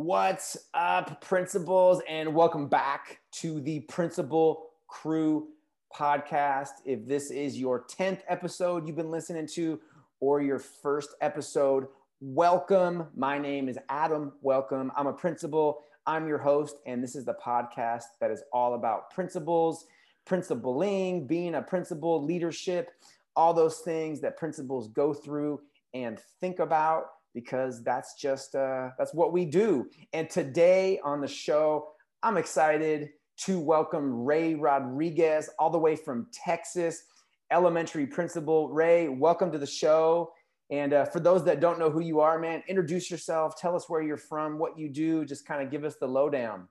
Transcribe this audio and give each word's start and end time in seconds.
What's 0.00 0.56
up, 0.74 1.20
principals, 1.20 2.00
and 2.08 2.32
welcome 2.32 2.68
back 2.68 3.18
to 3.32 3.60
the 3.60 3.80
Principal 3.80 4.68
Crew 4.86 5.48
podcast. 5.92 6.68
If 6.84 7.04
this 7.04 7.32
is 7.32 7.58
your 7.58 7.84
10th 7.86 8.20
episode 8.28 8.86
you've 8.86 8.94
been 8.94 9.10
listening 9.10 9.48
to, 9.54 9.80
or 10.20 10.40
your 10.40 10.60
first 10.60 11.16
episode, 11.20 11.88
welcome. 12.20 13.08
My 13.16 13.40
name 13.40 13.68
is 13.68 13.76
Adam. 13.88 14.34
Welcome. 14.40 14.92
I'm 14.96 15.08
a 15.08 15.12
principal. 15.12 15.80
I'm 16.06 16.28
your 16.28 16.38
host, 16.38 16.76
and 16.86 17.02
this 17.02 17.16
is 17.16 17.24
the 17.24 17.34
podcast 17.34 18.04
that 18.20 18.30
is 18.30 18.44
all 18.52 18.74
about 18.74 19.10
principals, 19.10 19.84
principling, 20.24 21.26
being 21.26 21.56
a 21.56 21.62
principal, 21.62 22.22
leadership, 22.22 22.92
all 23.34 23.52
those 23.52 23.78
things 23.78 24.20
that 24.20 24.36
principals 24.36 24.86
go 24.86 25.12
through 25.12 25.60
and 25.92 26.20
think 26.40 26.60
about 26.60 27.06
because 27.40 27.84
that's 27.84 28.14
just 28.14 28.56
uh, 28.56 28.88
that's 28.98 29.14
what 29.14 29.32
we 29.32 29.44
do. 29.44 29.88
And 30.12 30.28
today 30.28 30.98
on 31.04 31.20
the 31.20 31.28
show, 31.28 31.90
I'm 32.24 32.36
excited 32.36 33.10
to 33.44 33.60
welcome 33.60 34.24
Rey 34.24 34.56
Rodriguez, 34.56 35.48
all 35.56 35.70
the 35.70 35.78
way 35.78 35.94
from 35.94 36.26
Texas, 36.32 37.04
elementary 37.52 38.08
principal. 38.08 38.70
Rey, 38.70 39.08
welcome 39.08 39.52
to 39.52 39.58
the 39.58 39.66
show. 39.66 40.32
And 40.70 40.92
uh, 40.92 41.04
for 41.04 41.20
those 41.20 41.44
that 41.44 41.60
don't 41.60 41.78
know 41.78 41.90
who 41.90 42.00
you 42.00 42.18
are, 42.18 42.40
man, 42.40 42.64
introduce 42.66 43.08
yourself. 43.08 43.56
Tell 43.56 43.76
us 43.76 43.88
where 43.88 44.02
you're 44.02 44.16
from, 44.16 44.58
what 44.58 44.76
you 44.76 44.88
do. 44.88 45.24
Just 45.24 45.46
kind 45.46 45.62
of 45.62 45.70
give 45.70 45.84
us 45.84 45.94
the 46.00 46.08
lowdown. 46.08 46.66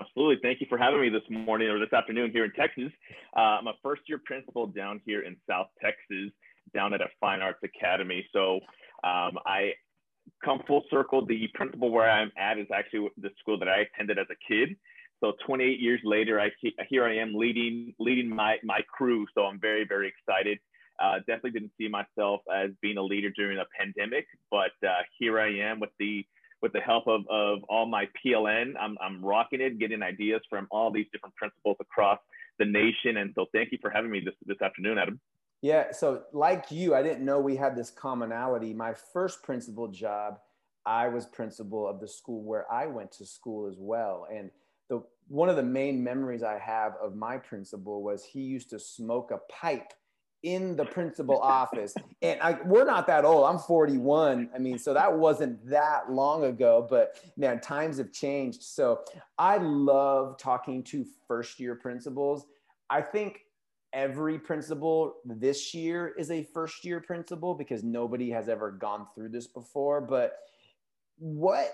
Absolutely. 0.00 0.38
Thank 0.42 0.62
you 0.62 0.66
for 0.70 0.78
having 0.78 1.02
me 1.02 1.10
this 1.10 1.22
morning 1.28 1.68
or 1.68 1.78
this 1.78 1.92
afternoon 1.92 2.30
here 2.30 2.46
in 2.46 2.52
Texas. 2.52 2.90
Uh, 3.36 3.40
I'm 3.60 3.66
a 3.66 3.74
first 3.82 4.02
year 4.08 4.20
principal 4.24 4.66
down 4.66 5.02
here 5.04 5.20
in 5.22 5.36
South 5.48 5.68
Texas, 5.82 6.32
down 6.74 6.94
at 6.94 7.02
a 7.02 7.08
fine 7.20 7.42
arts 7.42 7.60
academy. 7.62 8.26
So 8.32 8.60
um, 9.04 9.38
I 9.46 9.72
come 10.44 10.62
full 10.66 10.82
circle. 10.90 11.24
The 11.24 11.48
principal 11.54 11.90
where 11.90 12.10
I'm 12.10 12.32
at 12.36 12.58
is 12.58 12.66
actually 12.74 13.08
the 13.18 13.30
school 13.40 13.58
that 13.58 13.68
I 13.68 13.80
attended 13.80 14.18
as 14.18 14.26
a 14.30 14.52
kid. 14.52 14.76
So 15.20 15.32
28 15.46 15.80
years 15.80 16.00
later, 16.04 16.40
I 16.40 16.50
here 16.88 17.04
I 17.04 17.16
am 17.16 17.34
leading 17.34 17.94
leading 17.98 18.28
my 18.28 18.56
my 18.62 18.80
crew. 18.96 19.26
So 19.34 19.44
I'm 19.44 19.60
very 19.60 19.84
very 19.86 20.08
excited. 20.08 20.58
Uh, 21.02 21.18
definitely 21.20 21.50
didn't 21.50 21.72
see 21.78 21.88
myself 21.88 22.40
as 22.54 22.70
being 22.80 22.96
a 22.96 23.02
leader 23.02 23.30
during 23.30 23.58
a 23.58 23.64
pandemic, 23.78 24.26
but 24.50 24.72
uh, 24.86 25.02
here 25.18 25.38
I 25.38 25.48
am 25.48 25.78
with 25.78 25.90
the 25.98 26.24
with 26.62 26.72
the 26.72 26.80
help 26.80 27.06
of, 27.06 27.22
of 27.30 27.58
all 27.68 27.86
my 27.86 28.08
PLN. 28.24 28.72
I'm, 28.80 28.96
I'm 29.00 29.24
rocking 29.24 29.60
it, 29.60 29.78
getting 29.78 30.02
ideas 30.02 30.40
from 30.48 30.66
all 30.70 30.90
these 30.90 31.06
different 31.12 31.34
principals 31.36 31.76
across 31.80 32.18
the 32.58 32.64
nation. 32.64 33.18
And 33.18 33.32
so 33.34 33.46
thank 33.52 33.72
you 33.72 33.78
for 33.80 33.90
having 33.90 34.10
me 34.10 34.20
this, 34.24 34.34
this 34.46 34.60
afternoon, 34.62 34.98
Adam. 34.98 35.20
Yeah. 35.66 35.90
So, 35.90 36.22
like 36.32 36.70
you, 36.70 36.94
I 36.94 37.02
didn't 37.02 37.24
know 37.24 37.40
we 37.40 37.56
had 37.56 37.74
this 37.74 37.90
commonality. 37.90 38.72
My 38.72 38.94
first 38.94 39.42
principal 39.42 39.88
job, 39.88 40.38
I 40.86 41.08
was 41.08 41.26
principal 41.26 41.88
of 41.88 41.98
the 41.98 42.06
school 42.06 42.44
where 42.44 42.72
I 42.72 42.86
went 42.86 43.10
to 43.12 43.26
school 43.26 43.66
as 43.68 43.74
well. 43.76 44.28
And 44.32 44.52
the 44.88 45.02
one 45.26 45.48
of 45.48 45.56
the 45.56 45.64
main 45.64 46.04
memories 46.04 46.44
I 46.44 46.56
have 46.58 46.92
of 47.02 47.16
my 47.16 47.36
principal 47.36 48.04
was 48.04 48.22
he 48.24 48.42
used 48.42 48.70
to 48.70 48.78
smoke 48.78 49.32
a 49.32 49.38
pipe 49.52 49.92
in 50.44 50.76
the 50.76 50.84
principal 50.84 51.40
office. 51.42 51.96
And 52.22 52.40
I, 52.40 52.58
we're 52.64 52.84
not 52.84 53.08
that 53.08 53.24
old. 53.24 53.46
I'm 53.46 53.58
41. 53.58 54.50
I 54.54 54.58
mean, 54.58 54.78
so 54.78 54.94
that 54.94 55.18
wasn't 55.18 55.68
that 55.68 56.12
long 56.12 56.44
ago, 56.44 56.86
but 56.88 57.18
man, 57.36 57.58
times 57.58 57.98
have 57.98 58.12
changed. 58.12 58.62
So 58.62 59.00
I 59.36 59.56
love 59.56 60.38
talking 60.38 60.84
to 60.84 61.04
first 61.26 61.58
year 61.58 61.74
principals. 61.74 62.46
I 62.88 63.00
think 63.00 63.40
every 63.96 64.38
principal 64.38 65.16
this 65.24 65.74
year 65.74 66.14
is 66.18 66.30
a 66.30 66.44
first 66.54 66.84
year 66.84 67.00
principal 67.00 67.54
because 67.54 67.82
nobody 67.82 68.30
has 68.30 68.48
ever 68.48 68.70
gone 68.70 69.06
through 69.14 69.30
this 69.30 69.46
before 69.46 70.00
but 70.00 70.36
what 71.18 71.72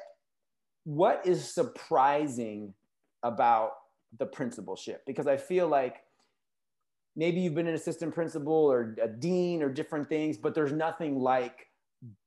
what 0.84 1.24
is 1.26 1.52
surprising 1.52 2.74
about 3.22 3.72
the 4.18 4.26
principalship? 4.26 5.04
Because 5.06 5.26
i 5.26 5.36
feel 5.36 5.68
like 5.68 5.96
maybe 7.16 7.40
you've 7.40 7.54
been 7.54 7.66
an 7.66 7.74
assistant 7.74 8.14
principal 8.14 8.54
or 8.54 8.96
a 9.02 9.08
dean 9.08 9.62
or 9.62 9.68
different 9.68 10.08
things 10.08 10.38
but 10.38 10.54
there's 10.54 10.72
nothing 10.72 11.18
like 11.18 11.66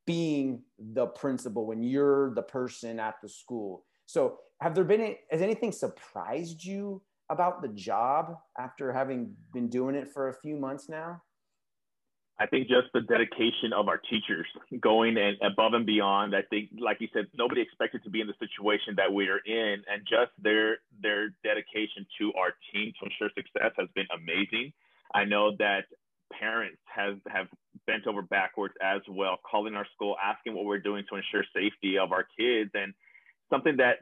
being 0.06 0.62
the 0.94 1.08
principal 1.08 1.66
when 1.66 1.84
you're 1.84 2.34
the 2.34 2.42
person 2.42 3.00
at 3.00 3.16
the 3.22 3.30
school. 3.30 3.84
So 4.06 4.40
have 4.62 4.76
there 4.76 4.84
been 4.84 5.16
has 5.32 5.42
anything 5.42 5.72
surprised 5.72 6.64
you 6.64 7.02
about 7.30 7.62
the 7.62 7.68
job 7.70 8.38
after 8.60 8.92
having 8.92 9.36
been 9.54 9.68
doing 9.68 9.96
it 9.96 10.12
for 10.12 10.30
a 10.30 10.34
few 10.34 10.56
months 10.56 10.90
now? 10.90 11.22
I 12.38 12.46
think 12.46 12.68
just 12.68 12.88
the 12.94 13.02
dedication 13.02 13.72
of 13.74 13.88
our 13.88 13.98
teachers 13.98 14.46
going 14.82 15.18
and 15.18 15.38
above 15.42 15.74
and 15.74 15.86
beyond. 15.86 16.36
I 16.36 16.42
think, 16.50 16.70
like 16.78 16.98
you 17.00 17.08
said, 17.14 17.28
nobody 17.34 17.62
expected 17.62 18.04
to 18.04 18.10
be 18.10 18.20
in 18.20 18.28
the 18.28 18.34
situation 18.40 18.94
that 18.98 19.12
we 19.12 19.30
are 19.30 19.40
in, 19.46 19.82
and 19.90 20.02
just 20.04 20.32
their 20.42 20.80
their 21.02 21.30
dedication 21.44 22.06
to 22.20 22.34
our 22.34 22.52
team 22.74 22.92
to 23.00 23.06
ensure 23.06 23.30
success 23.36 23.72
has 23.78 23.88
been 23.96 24.08
amazing. 24.14 24.74
I 25.14 25.24
know 25.24 25.56
that 25.60 25.86
parents 26.38 26.82
have 26.94 27.20
have 27.28 27.48
bent 27.88 28.06
over 28.06 28.22
backwards 28.22 28.74
as 28.82 29.00
well, 29.10 29.38
calling 29.50 29.76
our 29.76 29.88
school, 29.96 30.18
asking 30.22 30.56
what 30.56 30.66
we're 30.66 30.80
doing 30.80 31.06
to 31.10 31.16
ensure 31.16 31.46
safety 31.56 31.98
of 31.98 32.12
our 32.12 32.28
kids, 32.38 32.72
and 32.74 32.94
something 33.50 33.78
that 33.78 34.00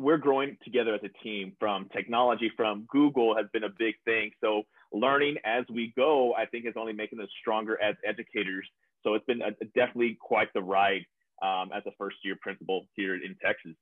we're 0.00 0.18
growing 0.18 0.56
together 0.64 0.94
as 0.94 1.00
a 1.04 1.22
team 1.22 1.52
from 1.60 1.88
technology 1.92 2.50
from 2.56 2.86
google 2.88 3.36
has 3.36 3.46
been 3.52 3.64
a 3.64 3.68
big 3.78 3.94
thing. 4.04 4.30
So 4.40 4.62
learning 4.92 5.36
as 5.44 5.64
we 5.72 5.92
go 5.96 6.34
i 6.34 6.46
think 6.46 6.66
is 6.66 6.74
only 6.76 6.92
making 6.92 7.20
us 7.20 7.28
stronger 7.40 7.80
as 7.80 7.94
educators. 8.04 8.66
So 9.02 9.14
it's 9.14 9.24
been 9.24 9.42
a, 9.42 9.52
definitely 9.74 10.18
quite 10.20 10.52
the 10.52 10.62
ride 10.62 11.06
um, 11.42 11.70
as 11.74 11.82
a 11.86 11.92
first 11.96 12.16
year 12.24 12.36
principal 12.40 12.86
here 12.94 13.14
in 13.14 13.36
texas. 13.44 13.76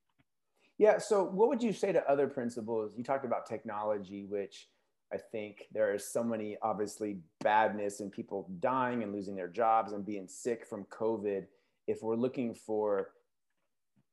Yeah 0.77 0.97
so 0.97 1.23
what 1.23 1.47
would 1.49 1.63
you 1.63 1.73
say 1.73 1.91
to 1.91 2.09
other 2.09 2.27
principals? 2.27 2.93
You 2.97 3.03
talked 3.03 3.25
about 3.25 3.45
technology 3.45 4.25
which 4.25 4.67
i 5.13 5.17
think 5.17 5.63
there 5.71 5.93
is 5.93 6.05
so 6.05 6.23
many 6.23 6.57
obviously 6.61 7.17
badness 7.41 7.99
and 8.01 8.11
people 8.11 8.49
dying 8.59 9.03
and 9.03 9.13
losing 9.13 9.35
their 9.35 9.47
jobs 9.47 9.93
and 9.93 10.05
being 10.05 10.27
sick 10.27 10.65
from 10.65 10.83
covid. 10.85 11.45
If 11.87 12.03
we're 12.03 12.15
looking 12.15 12.53
for 12.53 13.09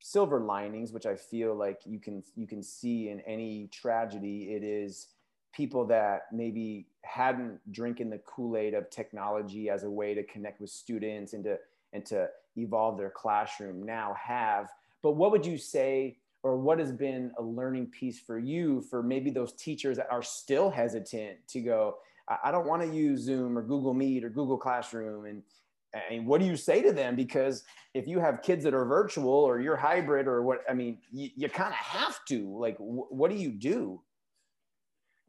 silver 0.00 0.40
linings, 0.40 0.92
which 0.92 1.06
I 1.06 1.16
feel 1.16 1.54
like 1.54 1.80
you 1.84 1.98
can 1.98 2.22
you 2.34 2.46
can 2.46 2.62
see 2.62 3.08
in 3.08 3.20
any 3.20 3.68
tragedy. 3.72 4.54
It 4.54 4.62
is 4.62 5.08
people 5.54 5.86
that 5.86 6.26
maybe 6.32 6.86
hadn't 7.02 7.60
drinking 7.72 8.10
the 8.10 8.18
Kool-Aid 8.18 8.74
of 8.74 8.90
technology 8.90 9.70
as 9.70 9.84
a 9.84 9.90
way 9.90 10.12
to 10.12 10.22
connect 10.24 10.60
with 10.60 10.70
students 10.70 11.32
and 11.32 11.44
to 11.44 11.58
and 11.92 12.04
to 12.06 12.28
evolve 12.56 12.98
their 12.98 13.10
classroom 13.10 13.82
now 13.82 14.14
have. 14.22 14.70
But 15.02 15.12
what 15.12 15.30
would 15.30 15.46
you 15.46 15.56
say, 15.56 16.18
or 16.42 16.56
what 16.56 16.78
has 16.78 16.92
been 16.92 17.30
a 17.38 17.42
learning 17.42 17.86
piece 17.86 18.18
for 18.18 18.38
you 18.38 18.82
for 18.82 19.02
maybe 19.02 19.30
those 19.30 19.52
teachers 19.52 19.96
that 19.96 20.08
are 20.10 20.22
still 20.22 20.70
hesitant 20.70 21.38
to 21.48 21.60
go, 21.60 21.96
I 22.42 22.50
don't 22.50 22.66
want 22.66 22.82
to 22.82 22.88
use 22.88 23.20
Zoom 23.20 23.56
or 23.56 23.62
Google 23.62 23.94
Meet 23.94 24.24
or 24.24 24.30
Google 24.30 24.58
Classroom 24.58 25.26
and 25.26 25.42
I 25.96 26.10
mean, 26.10 26.26
what 26.26 26.40
do 26.40 26.46
you 26.46 26.56
say 26.56 26.82
to 26.82 26.92
them? 26.92 27.16
Because 27.16 27.64
if 27.94 28.06
you 28.06 28.18
have 28.20 28.42
kids 28.42 28.64
that 28.64 28.74
are 28.74 28.84
virtual 28.84 29.30
or 29.30 29.60
you're 29.60 29.76
hybrid 29.76 30.26
or 30.26 30.42
what, 30.42 30.58
I 30.68 30.74
mean, 30.74 30.98
you, 31.12 31.30
you 31.36 31.48
kind 31.48 31.70
of 31.70 31.74
have 31.74 32.18
to. 32.28 32.56
Like, 32.58 32.76
wh- 32.78 33.10
what 33.12 33.30
do 33.30 33.36
you 33.36 33.50
do? 33.50 34.00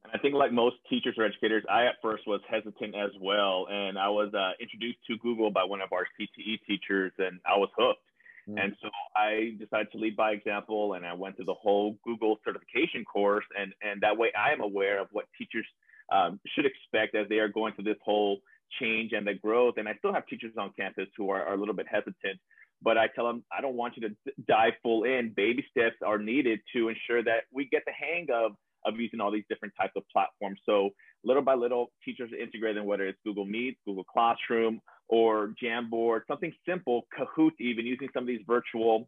And 0.03 0.11
I 0.13 0.17
think, 0.19 0.35
like 0.35 0.51
most 0.51 0.75
teachers 0.89 1.15
or 1.17 1.25
educators, 1.25 1.63
I 1.69 1.85
at 1.85 1.95
first 2.01 2.27
was 2.27 2.41
hesitant 2.49 2.95
as 2.95 3.11
well. 3.21 3.67
And 3.69 3.97
I 3.97 4.09
was 4.09 4.33
uh, 4.33 4.51
introduced 4.59 4.99
to 5.07 5.17
Google 5.17 5.51
by 5.51 5.63
one 5.63 5.81
of 5.81 5.91
our 5.91 6.05
CTE 6.19 6.59
teachers, 6.67 7.11
and 7.17 7.39
I 7.45 7.57
was 7.57 7.69
hooked. 7.77 8.01
Mm. 8.49 8.63
And 8.63 8.75
so 8.81 8.89
I 9.15 9.55
decided 9.59 9.91
to 9.91 9.97
lead 9.97 10.15
by 10.15 10.31
example, 10.31 10.93
and 10.93 11.05
I 11.05 11.13
went 11.13 11.35
through 11.35 11.45
the 11.45 11.53
whole 11.53 11.97
Google 12.03 12.39
certification 12.45 13.03
course. 13.05 13.45
And, 13.59 13.73
and 13.81 14.01
that 14.01 14.17
way, 14.17 14.31
I 14.37 14.51
am 14.53 14.61
aware 14.61 14.99
of 14.99 15.07
what 15.11 15.25
teachers 15.37 15.65
um, 16.11 16.39
should 16.55 16.65
expect 16.65 17.15
as 17.15 17.27
they 17.27 17.39
are 17.39 17.49
going 17.49 17.73
through 17.73 17.85
this 17.85 17.97
whole 18.03 18.39
change 18.81 19.13
and 19.13 19.25
the 19.25 19.33
growth. 19.33 19.75
And 19.77 19.87
I 19.87 19.95
still 19.99 20.13
have 20.13 20.25
teachers 20.27 20.53
on 20.57 20.71
campus 20.77 21.07
who 21.17 21.29
are, 21.29 21.43
are 21.43 21.53
a 21.53 21.57
little 21.57 21.75
bit 21.75 21.87
hesitant, 21.89 22.39
but 22.81 22.97
I 22.97 23.07
tell 23.07 23.25
them, 23.25 23.43
I 23.55 23.61
don't 23.61 23.75
want 23.75 23.97
you 23.97 24.07
to 24.09 24.15
dive 24.47 24.73
full 24.83 25.03
in. 25.03 25.33
Baby 25.35 25.65
steps 25.69 25.95
are 26.05 26.19
needed 26.19 26.59
to 26.73 26.89
ensure 26.89 27.23
that 27.23 27.43
we 27.51 27.65
get 27.65 27.83
the 27.85 27.93
hang 27.93 28.27
of, 28.33 28.53
of 28.85 28.99
using 28.99 29.19
all 29.19 29.31
these 29.31 29.45
different 29.49 29.73
types 29.79 29.93
of 29.95 30.03
platforms. 30.11 30.59
So 30.65 30.91
little 31.23 31.41
by 31.41 31.55
little, 31.55 31.91
teachers 32.05 32.31
are 32.31 32.37
integrating, 32.37 32.85
whether 32.85 33.07
it's 33.07 33.19
Google 33.25 33.45
Meet, 33.45 33.77
Google 33.85 34.03
Classroom, 34.03 34.79
or 35.09 35.53
Jamboard, 35.61 36.21
something 36.27 36.53
simple, 36.67 37.07
Kahoot, 37.17 37.51
even 37.59 37.85
using 37.85 38.09
some 38.13 38.23
of 38.23 38.27
these 38.27 38.41
virtual 38.45 39.07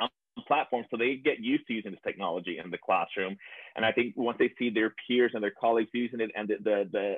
um, 0.00 0.08
platforms 0.46 0.86
so 0.90 0.96
they 0.96 1.16
get 1.16 1.40
used 1.40 1.66
to 1.66 1.74
using 1.74 1.90
this 1.90 2.00
technology 2.04 2.58
in 2.62 2.70
the 2.70 2.78
classroom. 2.78 3.36
And 3.76 3.84
I 3.84 3.92
think 3.92 4.14
once 4.16 4.38
they 4.38 4.52
see 4.58 4.70
their 4.70 4.94
peers 5.06 5.32
and 5.34 5.42
their 5.42 5.52
colleagues 5.60 5.90
using 5.92 6.20
it 6.20 6.30
and 6.36 6.48
the, 6.48 6.56
the, 6.62 6.88
the 6.92 7.14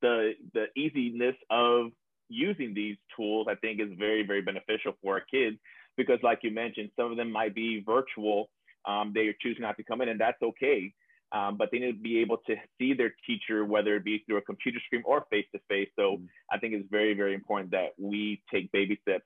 the 0.00 0.32
the 0.52 0.66
easiness 0.76 1.36
of 1.50 1.92
using 2.28 2.74
these 2.74 2.96
tools, 3.16 3.46
I 3.48 3.54
think, 3.56 3.80
is 3.80 3.88
very 3.98 4.26
very 4.26 4.42
beneficial 4.42 4.92
for 5.02 5.14
our 5.14 5.22
kids 5.30 5.56
because, 5.96 6.18
like 6.22 6.40
you 6.42 6.50
mentioned, 6.50 6.90
some 6.96 7.10
of 7.10 7.16
them 7.16 7.30
might 7.30 7.54
be 7.54 7.82
virtual. 7.84 8.50
Um, 8.86 9.12
they 9.14 9.28
are 9.28 9.34
choosing 9.40 9.62
not 9.62 9.76
to 9.76 9.84
come 9.84 10.00
in, 10.00 10.08
and 10.08 10.20
that's 10.20 10.42
okay. 10.42 10.92
Um, 11.32 11.56
but 11.56 11.70
they 11.72 11.78
need 11.78 11.92
to 11.92 11.98
be 11.98 12.18
able 12.18 12.38
to 12.46 12.54
see 12.78 12.94
their 12.94 13.12
teacher, 13.26 13.64
whether 13.64 13.96
it 13.96 14.04
be 14.04 14.22
through 14.24 14.36
a 14.36 14.42
computer 14.42 14.78
screen 14.86 15.02
or 15.04 15.24
face 15.30 15.46
to 15.52 15.60
face. 15.68 15.88
So 15.96 16.02
mm-hmm. 16.02 16.26
I 16.52 16.58
think 16.58 16.74
it's 16.74 16.88
very, 16.90 17.14
very 17.14 17.34
important 17.34 17.72
that 17.72 17.88
we 17.98 18.42
take 18.52 18.70
baby 18.70 18.98
steps 19.02 19.24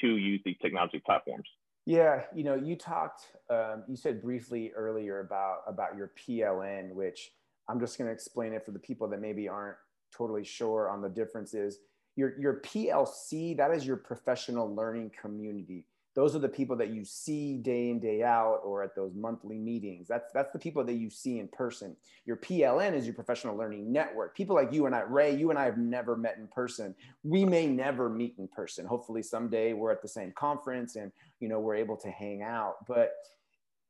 to 0.00 0.16
use 0.16 0.40
these 0.44 0.56
technology 0.62 1.02
platforms. 1.04 1.48
Yeah, 1.84 2.22
you 2.34 2.44
know, 2.44 2.54
you 2.54 2.76
talked, 2.76 3.22
um, 3.50 3.82
you 3.88 3.96
said 3.96 4.22
briefly 4.22 4.72
earlier 4.76 5.20
about 5.20 5.62
about 5.66 5.96
your 5.96 6.12
PLN, 6.20 6.92
which 6.92 7.32
I'm 7.66 7.80
just 7.80 7.98
going 7.98 8.08
to 8.08 8.12
explain 8.12 8.52
it 8.52 8.64
for 8.64 8.72
the 8.72 8.78
people 8.78 9.08
that 9.08 9.20
maybe 9.20 9.48
aren't 9.48 9.76
totally 10.18 10.44
sure 10.44 10.90
on 10.90 11.00
the 11.00 11.08
differences. 11.08 11.78
Your 12.16 12.38
your 12.38 12.60
PLC, 12.60 13.56
that 13.56 13.70
is 13.70 13.86
your 13.86 13.96
professional 13.96 14.74
learning 14.74 15.12
community. 15.20 15.86
Those 16.18 16.34
are 16.34 16.40
the 16.40 16.48
people 16.48 16.74
that 16.78 16.90
you 16.90 17.04
see 17.04 17.58
day 17.58 17.90
in 17.90 18.00
day 18.00 18.24
out 18.24 18.62
or 18.64 18.82
at 18.82 18.96
those 18.96 19.14
monthly 19.14 19.56
meetings. 19.56 20.08
That's 20.08 20.32
that's 20.32 20.52
the 20.52 20.58
people 20.58 20.82
that 20.84 20.94
you 20.94 21.10
see 21.10 21.38
in 21.38 21.46
person. 21.46 21.94
Your 22.26 22.36
pln 22.36 22.92
is 22.94 23.06
your 23.06 23.14
professional 23.14 23.56
learning 23.56 23.92
network. 23.92 24.36
People 24.36 24.56
like 24.56 24.72
you 24.72 24.86
and 24.86 24.96
i 24.96 25.00
Rey 25.02 25.36
you 25.36 25.50
and 25.50 25.58
i 25.58 25.64
have 25.64 25.78
never 25.78 26.16
met 26.16 26.38
in 26.38 26.48
person. 26.48 26.92
We 27.22 27.44
may 27.44 27.68
never 27.68 28.10
meet 28.10 28.34
in 28.36 28.48
person. 28.48 28.84
Hopefully 28.84 29.22
someday 29.22 29.74
we're 29.74 29.92
at 29.92 30.02
the 30.02 30.08
same 30.08 30.32
conference 30.32 30.96
and 30.96 31.12
you 31.38 31.48
know 31.48 31.60
we're 31.60 31.76
able 31.76 31.96
to 31.98 32.10
hang 32.10 32.42
out. 32.42 32.84
But 32.88 33.12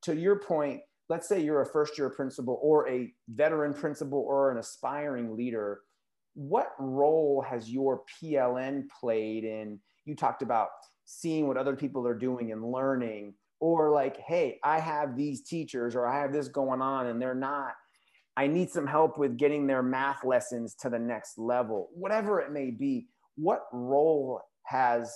to 0.02 0.14
your 0.14 0.36
point 0.36 0.82
let's 1.08 1.26
say 1.26 1.40
you're 1.40 1.62
a 1.62 1.66
first 1.66 1.96
year 1.96 2.10
principal 2.10 2.58
or 2.62 2.88
a 2.88 3.12
veteran 3.28 3.72
principal 3.72 4.18
or 4.18 4.50
an 4.50 4.58
aspiring 4.58 5.34
leader 5.36 5.80
what 6.38 6.68
role 6.78 7.44
has 7.44 7.68
your 7.68 8.02
pln 8.22 8.84
played 9.00 9.42
in 9.42 9.76
you 10.04 10.14
talked 10.14 10.40
about 10.40 10.68
seeing 11.04 11.48
what 11.48 11.56
other 11.56 11.74
people 11.74 12.06
are 12.06 12.14
doing 12.14 12.52
and 12.52 12.70
learning 12.70 13.34
or 13.58 13.90
like 13.90 14.16
hey 14.18 14.56
i 14.62 14.78
have 14.78 15.16
these 15.16 15.42
teachers 15.42 15.96
or 15.96 16.06
i 16.06 16.20
have 16.20 16.32
this 16.32 16.46
going 16.46 16.80
on 16.80 17.08
and 17.08 17.20
they're 17.20 17.34
not 17.34 17.72
i 18.36 18.46
need 18.46 18.70
some 18.70 18.86
help 18.86 19.18
with 19.18 19.36
getting 19.36 19.66
their 19.66 19.82
math 19.82 20.24
lessons 20.24 20.76
to 20.76 20.88
the 20.88 20.98
next 20.98 21.38
level 21.38 21.88
whatever 21.92 22.38
it 22.38 22.52
may 22.52 22.70
be 22.70 23.08
what 23.34 23.64
role 23.72 24.40
has 24.62 25.12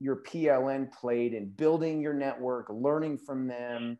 your 0.00 0.16
pln 0.16 0.92
played 0.92 1.32
in 1.32 1.48
building 1.48 1.98
your 1.98 2.12
network 2.12 2.66
learning 2.68 3.16
from 3.16 3.46
them 3.48 3.96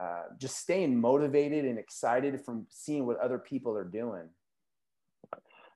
uh, 0.00 0.22
just 0.40 0.56
staying 0.56 0.98
motivated 0.98 1.66
and 1.66 1.78
excited 1.78 2.40
from 2.42 2.66
seeing 2.70 3.04
what 3.04 3.18
other 3.18 3.38
people 3.38 3.76
are 3.76 3.84
doing 3.84 4.30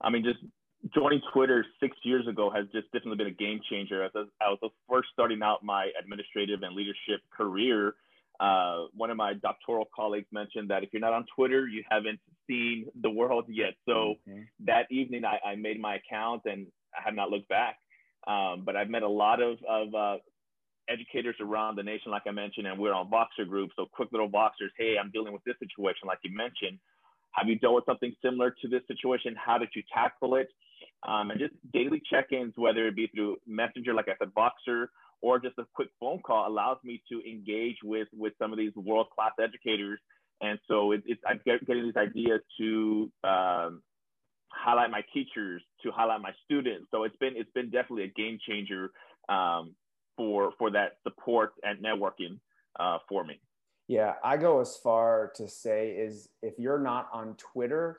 i 0.02 0.10
mean 0.10 0.24
just 0.24 0.40
joining 0.94 1.20
Twitter 1.32 1.64
six 1.80 1.96
years 2.02 2.26
ago 2.26 2.50
has 2.50 2.66
just 2.72 2.90
definitely 2.92 3.16
been 3.16 3.28
a 3.28 3.30
game 3.30 3.60
changer. 3.70 4.02
As 4.02 4.10
I 4.40 4.48
was 4.48 4.72
first 4.88 5.08
starting 5.12 5.42
out 5.42 5.62
my 5.62 5.90
administrative 6.00 6.62
and 6.62 6.74
leadership 6.74 7.20
career, 7.36 7.94
uh, 8.40 8.86
one 8.94 9.10
of 9.10 9.16
my 9.16 9.34
doctoral 9.34 9.88
colleagues 9.94 10.26
mentioned 10.32 10.70
that 10.70 10.82
if 10.82 10.88
you're 10.92 11.00
not 11.00 11.12
on 11.12 11.24
Twitter, 11.36 11.68
you 11.68 11.84
haven't 11.88 12.18
seen 12.48 12.86
the 13.00 13.10
world 13.10 13.44
yet. 13.48 13.74
So 13.86 14.14
mm-hmm. 14.28 14.40
that 14.66 14.90
evening, 14.90 15.24
I, 15.24 15.38
I, 15.50 15.54
made 15.54 15.80
my 15.80 15.96
account 15.96 16.42
and 16.46 16.66
I 16.96 17.02
have 17.04 17.14
not 17.14 17.30
looked 17.30 17.48
back. 17.48 17.76
Um, 18.26 18.62
but 18.64 18.74
I've 18.74 18.88
met 18.88 19.02
a 19.02 19.08
lot 19.08 19.40
of, 19.40 19.58
of 19.68 19.94
uh, 19.94 20.16
educators 20.88 21.36
around 21.40 21.76
the 21.76 21.82
nation, 21.82 22.10
like 22.10 22.22
I 22.26 22.32
mentioned, 22.32 22.66
and 22.66 22.78
we're 22.78 22.94
on 22.94 23.10
Voxer 23.10 23.48
groups. 23.48 23.74
So 23.76 23.86
quick 23.92 24.08
little 24.12 24.28
Voxers, 24.28 24.70
hey, 24.76 24.96
I'm 25.00 25.10
dealing 25.10 25.32
with 25.32 25.44
this 25.44 25.56
situation, 25.58 26.06
like 26.06 26.18
you 26.24 26.34
mentioned. 26.34 26.78
Have 27.32 27.48
you 27.48 27.58
dealt 27.58 27.74
with 27.74 27.84
something 27.86 28.12
similar 28.24 28.54
to 28.62 28.68
this 28.68 28.82
situation? 28.86 29.34
How 29.36 29.58
did 29.58 29.70
you 29.74 29.82
tackle 29.92 30.36
it? 30.36 30.48
Um, 31.06 31.30
and 31.30 31.40
just 31.40 31.54
daily 31.72 32.00
check-ins, 32.10 32.54
whether 32.56 32.86
it 32.86 32.94
be 32.94 33.08
through 33.08 33.36
Messenger, 33.46 33.94
like 33.94 34.08
I 34.08 34.14
said, 34.18 34.32
Voxer, 34.34 34.86
or 35.20 35.38
just 35.38 35.58
a 35.58 35.64
quick 35.74 35.88
phone 35.98 36.20
call, 36.20 36.46
allows 36.46 36.78
me 36.84 37.02
to 37.10 37.20
engage 37.28 37.76
with 37.82 38.08
with 38.12 38.32
some 38.38 38.52
of 38.52 38.58
these 38.58 38.72
world-class 38.76 39.32
educators. 39.42 40.00
And 40.40 40.58
so 40.68 40.92
it, 40.92 41.02
it's 41.06 41.20
I'm 41.26 41.40
getting 41.44 41.84
these 41.84 41.96
ideas 41.96 42.40
to 42.58 43.10
um, 43.24 43.82
highlight 44.48 44.90
my 44.90 45.02
teachers, 45.14 45.62
to 45.82 45.90
highlight 45.92 46.20
my 46.20 46.32
students. 46.44 46.86
So 46.90 47.04
it's 47.04 47.16
been 47.16 47.34
it's 47.36 47.50
been 47.52 47.70
definitely 47.70 48.04
a 48.04 48.08
game 48.08 48.38
changer 48.48 48.90
um, 49.28 49.74
for 50.16 50.52
for 50.58 50.70
that 50.72 50.98
support 51.04 51.52
and 51.62 51.78
networking 51.84 52.38
uh, 52.78 52.98
for 53.08 53.24
me. 53.24 53.40
Yeah, 53.92 54.14
I 54.24 54.38
go 54.38 54.58
as 54.58 54.74
far 54.74 55.32
to 55.34 55.46
say 55.46 55.90
is 55.90 56.30
if 56.40 56.58
you're 56.58 56.78
not 56.78 57.10
on 57.12 57.34
Twitter, 57.34 57.98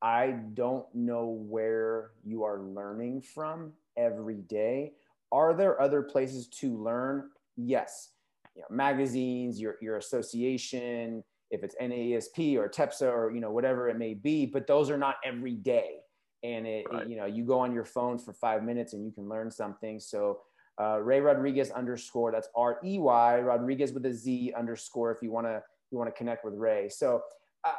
I 0.00 0.36
don't 0.54 0.86
know 0.94 1.38
where 1.46 2.12
you 2.24 2.44
are 2.44 2.62
learning 2.62 3.20
from 3.20 3.74
every 3.94 4.40
day. 4.40 4.92
Are 5.32 5.52
there 5.52 5.78
other 5.82 6.00
places 6.00 6.46
to 6.60 6.82
learn? 6.82 7.28
Yes. 7.58 8.12
You 8.56 8.62
know, 8.62 8.74
magazines, 8.74 9.60
your, 9.60 9.76
your 9.82 9.98
association, 9.98 11.22
if 11.50 11.62
it's 11.62 11.74
NAESP 11.78 12.56
or 12.56 12.66
TEPSA 12.66 13.12
or 13.12 13.30
you 13.30 13.42
know 13.42 13.50
whatever 13.50 13.90
it 13.90 13.98
may 13.98 14.14
be, 14.14 14.46
but 14.46 14.66
those 14.66 14.88
are 14.88 14.96
not 14.96 15.16
every 15.26 15.56
day. 15.56 15.96
And 16.42 16.66
it, 16.66 16.86
right. 16.90 17.02
it, 17.02 17.10
you 17.10 17.18
know 17.18 17.26
you 17.26 17.44
go 17.44 17.58
on 17.58 17.74
your 17.74 17.84
phone 17.84 18.18
for 18.18 18.32
five 18.32 18.64
minutes 18.64 18.94
and 18.94 19.04
you 19.04 19.12
can 19.12 19.28
learn 19.28 19.50
something. 19.50 20.00
So 20.00 20.40
uh, 20.80 21.00
Rey 21.00 21.20
Rodriguez 21.20 21.70
underscore 21.70 22.32
that's 22.32 22.48
R 22.56 22.78
E 22.84 22.98
Y 22.98 23.40
Rodriguez 23.40 23.92
with 23.92 24.04
a 24.06 24.12
Z 24.12 24.52
underscore 24.56 25.12
if 25.12 25.22
you 25.22 25.30
want 25.30 25.46
to 25.46 25.62
you 25.90 25.98
want 25.98 26.08
to 26.08 26.16
connect 26.16 26.44
with 26.44 26.54
Rey. 26.54 26.88
So 26.88 27.22
uh, 27.64 27.72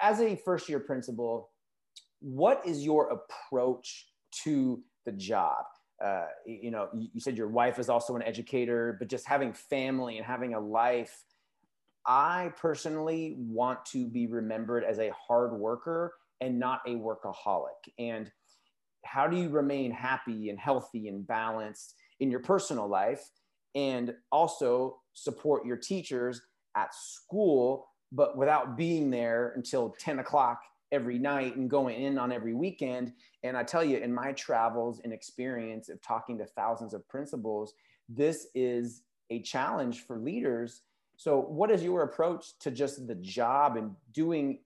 as 0.00 0.20
a 0.20 0.36
first 0.36 0.68
year 0.68 0.80
principal, 0.80 1.50
what 2.20 2.62
is 2.66 2.84
your 2.84 3.10
approach 3.10 4.06
to 4.44 4.82
the 5.04 5.12
job? 5.12 5.64
Uh, 6.04 6.26
you 6.46 6.70
know, 6.70 6.88
you, 6.94 7.08
you 7.12 7.20
said 7.20 7.36
your 7.36 7.48
wife 7.48 7.78
is 7.78 7.88
also 7.88 8.16
an 8.16 8.22
educator, 8.22 8.96
but 8.98 9.08
just 9.08 9.26
having 9.26 9.52
family 9.52 10.16
and 10.16 10.26
having 10.26 10.54
a 10.54 10.60
life. 10.60 11.24
I 12.06 12.52
personally 12.56 13.36
want 13.38 13.84
to 13.86 14.08
be 14.08 14.26
remembered 14.26 14.84
as 14.84 14.98
a 14.98 15.10
hard 15.10 15.52
worker 15.52 16.14
and 16.40 16.58
not 16.58 16.80
a 16.86 16.94
workaholic. 16.94 17.92
And 17.98 18.32
how 19.04 19.26
do 19.26 19.36
you 19.36 19.50
remain 19.50 19.90
happy 19.92 20.48
and 20.48 20.58
healthy 20.58 21.08
and 21.08 21.26
balanced 21.26 21.94
in 22.20 22.30
your 22.30 22.40
personal 22.40 22.88
life 22.88 23.30
and 23.74 24.14
also 24.30 25.00
support 25.12 25.66
your 25.66 25.76
teachers 25.76 26.40
at 26.76 26.94
school, 26.94 27.88
but 28.12 28.36
without 28.36 28.76
being 28.76 29.10
there 29.10 29.52
until 29.56 29.94
10 29.98 30.20
o'clock 30.20 30.60
every 30.92 31.18
night 31.18 31.56
and 31.56 31.70
going 31.70 32.00
in 32.02 32.18
on 32.18 32.32
every 32.32 32.54
weekend. 32.54 33.12
And 33.42 33.56
I 33.56 33.62
tell 33.62 33.84
you, 33.84 33.98
in 33.98 34.12
my 34.12 34.32
travels 34.32 35.00
and 35.04 35.12
experience 35.12 35.88
of 35.88 36.02
talking 36.02 36.38
to 36.38 36.46
thousands 36.46 36.94
of 36.94 37.08
principals, 37.08 37.74
this 38.08 38.48
is 38.54 39.02
a 39.30 39.40
challenge 39.42 40.00
for 40.06 40.18
leaders. 40.18 40.82
So, 41.16 41.40
what 41.40 41.70
is 41.70 41.82
your 41.82 42.02
approach 42.02 42.58
to 42.60 42.70
just 42.70 43.06
the 43.06 43.14
job 43.16 43.76
and 43.76 43.94
doing 44.12 44.60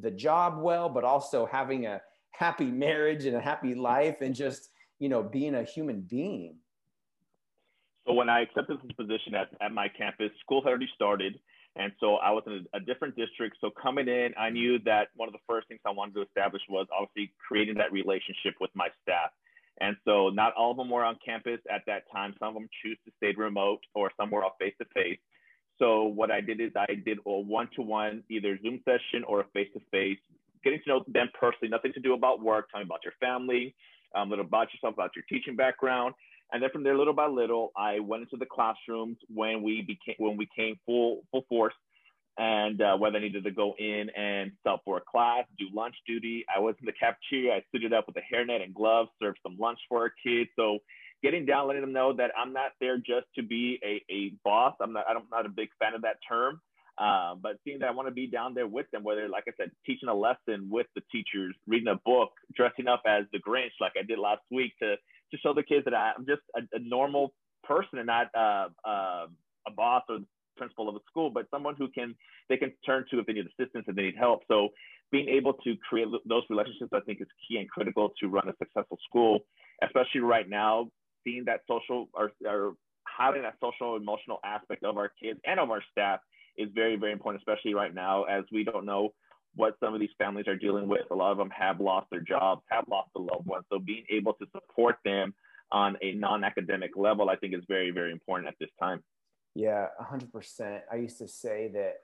the 0.00 0.10
job 0.10 0.58
well, 0.58 0.88
but 0.88 1.04
also 1.04 1.46
having 1.46 1.86
a 1.86 2.00
happy 2.30 2.66
marriage 2.66 3.24
and 3.24 3.36
a 3.36 3.40
happy 3.40 3.74
life 3.74 4.20
and 4.20 4.34
just, 4.34 4.70
you 4.98 5.08
know, 5.08 5.22
being 5.22 5.56
a 5.56 5.64
human 5.64 6.02
being? 6.02 6.56
So, 8.06 8.12
when 8.12 8.28
I 8.28 8.42
accepted 8.42 8.78
this 8.82 8.92
position 8.92 9.34
at, 9.34 9.48
at 9.60 9.72
my 9.72 9.88
campus, 9.88 10.30
school 10.40 10.62
had 10.62 10.70
already 10.70 10.90
started. 10.94 11.38
And 11.76 11.90
so 11.98 12.16
I 12.16 12.30
was 12.30 12.44
in 12.46 12.64
a, 12.72 12.76
a, 12.76 12.80
different 12.80 13.16
district. 13.16 13.56
So 13.60 13.68
coming 13.70 14.06
in, 14.06 14.32
I 14.38 14.48
knew 14.48 14.78
that 14.84 15.08
one 15.16 15.28
of 15.28 15.32
the 15.32 15.40
first 15.44 15.66
things 15.66 15.80
I 15.84 15.90
wanted 15.90 16.14
to 16.14 16.22
establish 16.22 16.62
was 16.68 16.86
obviously 16.96 17.32
creating 17.48 17.74
that 17.78 17.90
relationship 17.90 18.54
with 18.60 18.70
my 18.74 18.88
staff. 19.02 19.30
And 19.80 19.96
so 20.04 20.28
not 20.28 20.54
all 20.54 20.70
of 20.70 20.76
them 20.76 20.88
were 20.88 21.02
on 21.02 21.18
campus 21.24 21.58
at 21.68 21.82
that 21.86 22.04
time. 22.12 22.34
Some 22.38 22.48
of 22.48 22.54
them 22.54 22.68
choose 22.80 22.96
to 23.06 23.12
stay 23.16 23.34
remote 23.36 23.80
or 23.94 24.12
some 24.16 24.30
were 24.30 24.44
off 24.44 24.52
face 24.60 24.74
to 24.78 24.86
face. 24.94 25.18
So 25.78 26.04
what 26.04 26.30
I 26.30 26.40
did 26.40 26.60
is 26.60 26.70
I 26.76 26.94
did 26.94 27.18
a 27.26 27.30
one-to-one, 27.30 28.22
either 28.30 28.58
Zoom 28.62 28.80
session 28.84 29.24
or 29.26 29.40
a 29.40 29.44
face-to-face, 29.52 30.18
getting 30.62 30.80
to 30.84 30.88
know 30.88 31.04
them 31.08 31.28
personally, 31.38 31.68
nothing 31.68 31.92
to 31.94 32.00
do 32.00 32.14
about 32.14 32.40
work, 32.40 32.68
me 32.74 32.82
about 32.82 33.00
your 33.04 33.14
family, 33.20 33.74
um, 34.14 34.28
a 34.28 34.30
little 34.30 34.44
about 34.44 34.72
yourself, 34.72 34.94
about 34.94 35.10
your 35.16 35.24
teaching 35.28 35.56
background. 35.56 36.14
And 36.54 36.62
then 36.62 36.70
from 36.70 36.84
there, 36.84 36.96
little 36.96 37.12
by 37.12 37.26
little, 37.26 37.72
I 37.76 37.98
went 37.98 38.22
into 38.22 38.36
the 38.36 38.46
classrooms 38.46 39.16
when 39.28 39.60
we 39.60 39.82
became 39.82 40.14
when 40.18 40.36
we 40.36 40.48
came 40.56 40.76
full 40.86 41.24
full 41.32 41.44
force, 41.48 41.74
and 42.38 42.80
uh, 42.80 42.96
whether 42.96 43.18
I 43.18 43.22
needed 43.22 43.42
to 43.42 43.50
go 43.50 43.74
in 43.76 44.08
and 44.16 44.52
sub 44.62 44.78
for 44.84 44.98
a 44.98 45.00
class, 45.00 45.46
do 45.58 45.66
lunch 45.74 45.96
duty. 46.06 46.44
I 46.54 46.60
was 46.60 46.76
in 46.78 46.86
the 46.86 46.92
cafeteria. 46.92 47.54
I 47.54 47.64
suited 47.72 47.92
up 47.92 48.06
with 48.06 48.14
a 48.18 48.22
hairnet 48.32 48.62
and 48.62 48.72
gloves, 48.72 49.10
served 49.20 49.38
some 49.42 49.56
lunch 49.58 49.80
for 49.88 49.98
our 49.98 50.12
kids. 50.24 50.48
So 50.54 50.78
getting 51.24 51.44
down, 51.44 51.66
letting 51.66 51.82
them 51.82 51.92
know 51.92 52.12
that 52.12 52.30
I'm 52.38 52.52
not 52.52 52.70
there 52.80 52.98
just 52.98 53.26
to 53.34 53.42
be 53.42 53.80
a, 53.84 54.04
a 54.08 54.34
boss. 54.44 54.76
I'm 54.80 54.92
not. 54.92 55.06
I'm 55.08 55.24
not 55.32 55.46
a 55.46 55.48
big 55.48 55.70
fan 55.80 55.94
of 55.94 56.02
that 56.02 56.18
term. 56.28 56.60
Um, 56.96 57.40
but 57.42 57.58
seeing 57.64 57.80
that 57.80 57.88
I 57.88 57.90
want 57.90 58.06
to 58.06 58.14
be 58.14 58.28
down 58.28 58.54
there 58.54 58.68
with 58.68 58.88
them, 58.92 59.02
whether, 59.02 59.28
like 59.28 59.44
I 59.48 59.52
said, 59.56 59.72
teaching 59.84 60.08
a 60.08 60.14
lesson 60.14 60.68
with 60.70 60.86
the 60.94 61.02
teachers, 61.10 61.56
reading 61.66 61.88
a 61.88 61.96
book, 61.96 62.30
dressing 62.54 62.86
up 62.86 63.02
as 63.04 63.24
the 63.32 63.40
Grinch, 63.40 63.72
like 63.80 63.94
I 63.98 64.04
did 64.06 64.20
last 64.20 64.42
week, 64.52 64.74
to 64.80 64.94
to 65.34 65.40
show 65.40 65.54
the 65.54 65.62
kids 65.62 65.84
that 65.84 65.94
I'm 65.94 66.26
just 66.26 66.42
a, 66.56 66.60
a 66.76 66.78
normal 66.80 67.32
person 67.62 67.98
and 67.98 68.06
not 68.06 68.28
uh, 68.34 68.68
uh, 68.86 69.26
a 69.66 69.70
boss 69.74 70.02
or 70.08 70.18
principal 70.56 70.88
of 70.88 70.94
a 70.94 71.00
school, 71.10 71.30
but 71.30 71.46
someone 71.50 71.74
who 71.76 71.88
can 71.88 72.14
they 72.48 72.56
can 72.56 72.72
turn 72.86 73.04
to 73.10 73.18
if 73.18 73.26
they 73.26 73.32
need 73.32 73.46
assistance 73.46 73.84
and 73.88 73.96
they 73.96 74.02
need 74.02 74.16
help. 74.18 74.42
So 74.48 74.68
being 75.10 75.28
able 75.28 75.54
to 75.64 75.76
create 75.88 76.08
those 76.26 76.42
relationships, 76.50 76.90
I 76.92 77.00
think, 77.00 77.20
is 77.20 77.28
key 77.48 77.58
and 77.58 77.68
critical 77.68 78.12
to 78.20 78.28
run 78.28 78.48
a 78.48 78.52
successful 78.58 78.98
school, 79.08 79.40
especially 79.82 80.20
right 80.20 80.48
now. 80.48 80.88
Seeing 81.24 81.44
that 81.46 81.60
social 81.68 82.08
or, 82.12 82.32
or 82.46 82.74
having 83.18 83.42
that 83.42 83.54
social 83.62 83.96
emotional 83.96 84.38
aspect 84.44 84.84
of 84.84 84.98
our 84.98 85.10
kids 85.22 85.40
and 85.46 85.58
of 85.58 85.70
our 85.70 85.82
staff 85.90 86.20
is 86.58 86.68
very 86.74 86.96
very 86.96 87.12
important, 87.12 87.42
especially 87.42 87.74
right 87.74 87.94
now 87.94 88.24
as 88.24 88.44
we 88.52 88.62
don't 88.62 88.84
know 88.84 89.10
what 89.56 89.76
some 89.80 89.94
of 89.94 90.00
these 90.00 90.10
families 90.18 90.48
are 90.48 90.56
dealing 90.56 90.88
with. 90.88 91.02
A 91.10 91.14
lot 91.14 91.32
of 91.32 91.38
them 91.38 91.50
have 91.50 91.80
lost 91.80 92.08
their 92.10 92.20
jobs, 92.20 92.62
have 92.70 92.84
lost 92.88 93.10
a 93.16 93.20
loved 93.20 93.46
one. 93.46 93.62
So 93.72 93.78
being 93.78 94.04
able 94.10 94.34
to 94.34 94.46
support 94.52 94.96
them 95.04 95.34
on 95.72 95.96
a 96.02 96.12
non-academic 96.14 96.92
level, 96.96 97.30
I 97.30 97.36
think 97.36 97.54
is 97.54 97.64
very, 97.68 97.90
very 97.90 98.12
important 98.12 98.48
at 98.48 98.54
this 98.60 98.70
time. 98.80 99.02
Yeah, 99.54 99.86
100%. 100.00 100.80
I 100.92 100.96
used 100.96 101.18
to 101.18 101.28
say 101.28 101.70
that, 101.74 101.94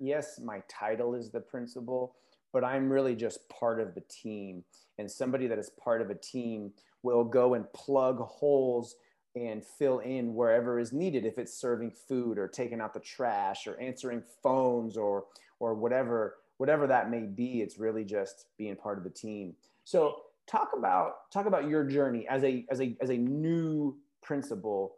yes, 0.00 0.40
my 0.44 0.62
title 0.68 1.14
is 1.14 1.30
the 1.30 1.40
principal, 1.40 2.16
but 2.52 2.64
I'm 2.64 2.90
really 2.90 3.14
just 3.14 3.48
part 3.48 3.80
of 3.80 3.94
the 3.94 4.02
team. 4.08 4.64
And 4.98 5.10
somebody 5.10 5.46
that 5.46 5.58
is 5.58 5.70
part 5.82 6.02
of 6.02 6.10
a 6.10 6.14
team 6.14 6.72
will 7.02 7.24
go 7.24 7.54
and 7.54 7.72
plug 7.72 8.18
holes 8.18 8.96
and 9.36 9.64
fill 9.64 10.00
in 10.00 10.34
wherever 10.34 10.78
is 10.80 10.92
needed 10.92 11.24
if 11.24 11.38
it's 11.38 11.54
serving 11.54 11.92
food 12.08 12.38
or 12.38 12.48
taking 12.48 12.80
out 12.80 12.94
the 12.94 13.00
trash 13.00 13.66
or 13.66 13.78
answering 13.80 14.22
phones 14.42 14.96
or 14.96 15.26
or 15.60 15.74
whatever 15.74 16.36
whatever 16.58 16.86
that 16.86 17.10
may 17.10 17.22
be 17.22 17.62
it's 17.62 17.78
really 17.78 18.04
just 18.04 18.46
being 18.58 18.76
part 18.76 18.98
of 18.98 19.04
the 19.04 19.10
team. 19.10 19.54
So 19.84 20.16
talk 20.46 20.70
about 20.76 21.30
talk 21.32 21.46
about 21.46 21.68
your 21.68 21.84
journey 21.84 22.26
as 22.28 22.44
a 22.44 22.66
as 22.70 22.80
a 22.80 22.96
as 23.00 23.10
a 23.10 23.16
new 23.16 23.96
principal. 24.22 24.96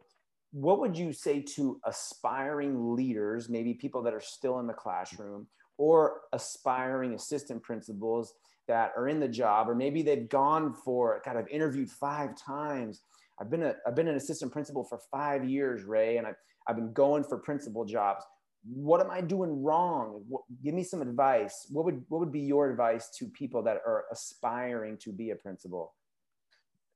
What 0.51 0.79
would 0.79 0.97
you 0.97 1.13
say 1.13 1.41
to 1.55 1.79
aspiring 1.85 2.95
leaders 2.95 3.47
maybe 3.47 3.73
people 3.73 4.01
that 4.03 4.13
are 4.13 4.21
still 4.21 4.59
in 4.59 4.67
the 4.67 4.73
classroom 4.73 5.47
or 5.77 6.21
aspiring 6.33 7.13
assistant 7.13 7.63
principals 7.63 8.33
that 8.67 8.91
are 8.97 9.07
in 9.07 9.19
the 9.19 9.27
job 9.27 9.69
or 9.69 9.75
maybe 9.75 10.01
they've 10.01 10.29
gone 10.29 10.73
for 10.73 11.21
kind 11.23 11.37
of 11.37 11.47
interviewed 11.47 11.89
five 11.89 12.35
times. 12.35 13.01
I've 13.39 13.49
been 13.49 13.63
a, 13.63 13.75
I've 13.87 13.95
been 13.95 14.07
an 14.07 14.15
assistant 14.15 14.51
principal 14.51 14.83
for 14.83 14.99
five 15.09 15.49
years, 15.49 15.83
Rey, 15.83 16.17
and 16.17 16.27
I've, 16.27 16.35
I've 16.67 16.75
been 16.75 16.93
going 16.93 17.23
for 17.23 17.37
principal 17.39 17.85
jobs. 17.85 18.23
What 18.63 19.01
am 19.01 19.09
I 19.09 19.21
doing 19.21 19.63
wrong? 19.63 20.23
What, 20.27 20.43
give 20.63 20.73
me 20.73 20.83
some 20.83 21.01
advice. 21.01 21.67
What 21.69 21.85
would, 21.85 22.03
what 22.09 22.19
would 22.19 22.31
be 22.31 22.41
your 22.41 22.69
advice 22.69 23.09
to 23.17 23.27
people 23.27 23.63
that 23.63 23.77
are 23.85 24.05
aspiring 24.11 24.97
to 25.03 25.11
be 25.11 25.31
a 25.31 25.35
principal? 25.35 25.93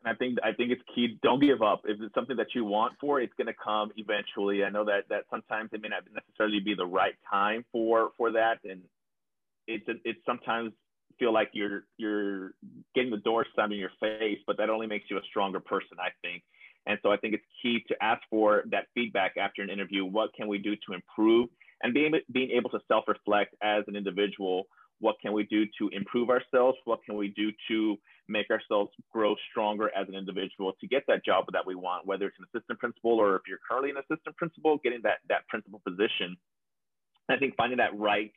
And 0.04 0.14
I 0.14 0.18
think 0.18 0.38
I 0.44 0.52
think 0.52 0.72
it's 0.72 0.82
key. 0.94 1.18
Don't 1.24 1.40
give 1.40 1.62
up. 1.64 1.82
If 1.86 2.00
it's 2.00 2.14
something 2.14 2.38
that 2.38 2.54
you 2.54 2.64
want 2.64 2.94
for, 3.02 3.20
it's 3.20 3.34
going 3.38 3.48
to 3.48 3.54
come 3.54 3.92
eventually. 3.98 4.64
I 4.64 4.70
know 4.70 4.86
that 4.86 5.06
that 5.10 5.24
sometimes 5.32 5.72
it 5.74 5.82
may 5.82 5.90
not 5.90 6.04
necessarily 6.14 6.60
be 6.60 6.76
the 6.76 6.86
right 6.86 7.16
time 7.30 7.66
for 7.72 8.12
for 8.16 8.32
that, 8.34 8.60
and 8.64 8.82
it's 9.68 9.86
it's 10.04 10.20
sometimes 10.26 10.74
feel 11.18 11.34
like 11.34 11.50
you're 11.54 11.86
you're 11.98 12.54
getting 12.94 13.10
the 13.12 13.18
door 13.18 13.46
slammed 13.56 13.74
in 13.74 13.80
your 13.80 13.92
face, 14.00 14.40
but 14.46 14.58
that 14.58 14.70
only 14.70 14.86
makes 14.88 15.10
you 15.10 15.18
a 15.18 15.24
stronger 15.30 15.60
person, 15.60 15.98
I 16.00 16.10
think. 16.22 16.44
And 16.88 17.00
so 17.02 17.12
I 17.12 17.18
think 17.18 17.34
it's 17.34 17.46
key 17.62 17.84
to 17.88 17.96
ask 18.02 18.22
for 18.30 18.64
that 18.72 18.86
feedback 18.94 19.38
after 19.38 19.62
an 19.62 19.70
interview. 19.70 20.06
What 20.06 20.34
can 20.34 20.48
we 20.48 20.58
do 20.58 20.76
to 20.88 20.94
improve? 20.94 21.50
And 21.84 21.94
being 21.94 22.14
being 22.32 22.52
able 22.52 22.70
to 22.72 22.80
self-reflect 22.88 23.56
as 23.62 23.84
an 23.88 23.96
individual. 23.96 24.68
What 25.00 25.18
can 25.22 25.34
we 25.34 25.44
do 25.44 25.66
to 25.78 25.90
improve 25.90 26.30
ourselves? 26.30 26.78
What 26.86 27.00
can 27.06 27.18
we 27.18 27.28
do 27.28 27.52
to 27.68 27.98
make 28.30 28.50
ourselves 28.50 28.92
grow 29.12 29.36
stronger 29.52 29.92
as 29.96 30.08
an 30.08 30.16
individual 30.16 30.72
to 30.80 30.88
get 30.88 31.04
that 31.08 31.26
job 31.26 31.46
that 31.52 31.68
we 31.68 31.76
want, 31.76 32.08
whether 32.08 32.28
it's 32.28 32.38
an 32.40 32.46
assistant 32.54 32.80
principal 32.80 33.12
or 33.20 33.36
if 33.36 33.42
you're 33.48 33.60
currently 33.70 33.90
an 33.90 33.98
assistant 33.98 34.38
principal, 34.38 34.80
getting 34.84 35.02
that 35.04 35.18
that 35.28 35.48
principal 35.50 35.82
position. 35.86 36.38
I 37.30 37.38
think 37.38 37.56
finding 37.58 37.78
that 37.80 37.98
right 37.98 38.32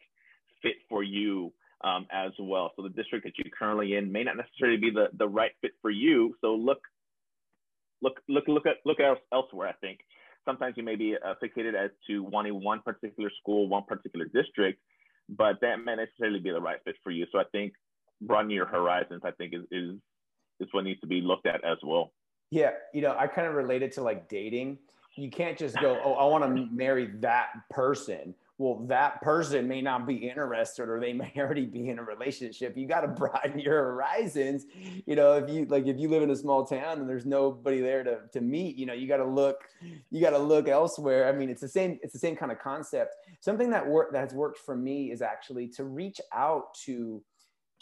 fit 0.62 0.76
for 0.88 1.02
you 1.02 1.52
um, 1.84 2.06
as 2.10 2.32
well. 2.40 2.72
So 2.74 2.82
the 2.82 2.88
district 2.88 3.24
that 3.24 3.34
you're 3.38 3.52
currently 3.56 3.94
in 3.94 4.10
may 4.10 4.24
not 4.24 4.36
necessarily 4.36 4.78
be 4.78 4.90
the, 4.90 5.08
the 5.16 5.28
right 5.28 5.52
fit 5.60 5.72
for 5.80 5.90
you. 5.90 6.34
So 6.40 6.54
look, 6.54 6.80
look, 8.02 8.20
look, 8.28 8.44
look 8.48 8.66
at 8.66 8.76
look 8.84 8.98
elsewhere. 9.32 9.68
I 9.68 9.74
think 9.80 10.00
sometimes 10.44 10.74
you 10.76 10.82
may 10.82 10.96
be 10.96 11.14
uh, 11.14 11.34
fixated 11.42 11.74
as 11.74 11.90
to 12.08 12.22
wanting 12.22 12.62
one 12.62 12.80
particular 12.82 13.30
school, 13.40 13.68
one 13.68 13.84
particular 13.86 14.26
district, 14.26 14.80
but 15.28 15.56
that 15.60 15.76
may 15.84 15.96
necessarily 15.96 16.40
be 16.40 16.50
the 16.50 16.60
right 16.60 16.78
fit 16.84 16.96
for 17.04 17.10
you. 17.10 17.26
So 17.32 17.38
I 17.38 17.44
think 17.52 17.74
broadening 18.20 18.56
your 18.56 18.66
horizons, 18.66 19.22
I 19.24 19.30
think, 19.32 19.54
is 19.54 19.62
is 19.70 19.96
is 20.60 20.68
what 20.72 20.84
needs 20.84 21.00
to 21.00 21.06
be 21.06 21.20
looked 21.20 21.46
at 21.46 21.64
as 21.64 21.78
well. 21.84 22.12
Yeah, 22.50 22.70
you 22.94 23.02
know, 23.02 23.14
I 23.16 23.26
kind 23.26 23.46
of 23.46 23.54
related 23.54 23.92
to 23.92 24.02
like 24.02 24.28
dating. 24.28 24.78
You 25.16 25.30
can't 25.30 25.58
just 25.58 25.78
go, 25.80 26.00
oh, 26.04 26.14
I 26.14 26.24
want 26.26 26.44
to 26.44 26.68
marry 26.72 27.06
that 27.20 27.48
person 27.70 28.34
well, 28.58 28.84
that 28.88 29.22
person 29.22 29.68
may 29.68 29.80
not 29.80 30.04
be 30.04 30.16
interested 30.16 30.88
or 30.88 30.98
they 30.98 31.12
may 31.14 31.32
already 31.36 31.64
be 31.64 31.88
in 31.88 32.00
a 32.00 32.02
relationship. 32.02 32.76
You 32.76 32.86
got 32.86 33.00
to 33.02 33.08
broaden 33.08 33.58
your 33.58 33.76
horizons. 33.84 34.66
You 35.06 35.14
know, 35.14 35.34
if 35.34 35.48
you 35.48 35.64
like, 35.66 35.86
if 35.86 35.96
you 35.96 36.08
live 36.08 36.22
in 36.22 36.30
a 36.30 36.36
small 36.36 36.66
town 36.66 37.00
and 37.00 37.08
there's 37.08 37.24
nobody 37.24 37.80
there 37.80 38.02
to, 38.02 38.18
to 38.32 38.40
meet, 38.40 38.76
you 38.76 38.84
know, 38.84 38.92
you 38.92 39.06
got 39.06 39.18
to 39.18 39.24
look, 39.24 39.68
you 40.10 40.20
got 40.20 40.30
to 40.30 40.38
look 40.38 40.68
elsewhere. 40.68 41.28
I 41.28 41.32
mean, 41.32 41.48
it's 41.48 41.60
the 41.60 41.68
same, 41.68 41.98
it's 42.02 42.12
the 42.12 42.18
same 42.18 42.36
kind 42.36 42.50
of 42.50 42.58
concept. 42.58 43.14
Something 43.40 43.70
that 43.70 43.86
work 43.86 44.12
that 44.12 44.20
has 44.20 44.34
worked 44.34 44.58
for 44.58 44.76
me 44.76 45.12
is 45.12 45.22
actually 45.22 45.68
to 45.68 45.84
reach 45.84 46.20
out 46.34 46.74
to, 46.86 47.22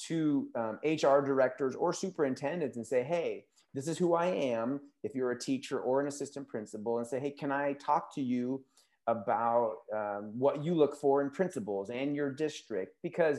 to 0.09 0.49
um, 0.55 0.79
HR 0.85 1.21
directors 1.25 1.75
or 1.75 1.95
superintendents 1.95 2.77
and 2.77 2.87
say, 2.87 3.03
Hey, 3.03 3.47
this 3.73 3.89
is 3.89 3.97
who 3.97 4.15
I 4.15 4.27
am. 4.27 4.81
If 5.03 5.15
you're 5.15 5.33
a 5.33 5.39
teacher 5.39 5.81
or 5.81 6.03
an 6.03 6.07
assistant 6.07 6.49
principal 6.49 6.99
and 6.99 7.07
say, 7.07 7.19
Hey, 7.19 7.31
can 7.31 7.51
I 7.51 7.73
talk 7.75 8.15
to 8.15 8.23
you 8.23 8.63
about 9.07 9.79
um, 9.95 10.33
what 10.37 10.65
you 10.65 10.75
look 10.75 10.97
for 10.97 11.23
in 11.23 11.31
principals 11.31 11.91
and 11.91 12.17
your 12.17 12.31
district 12.31 12.97
because 13.03 13.39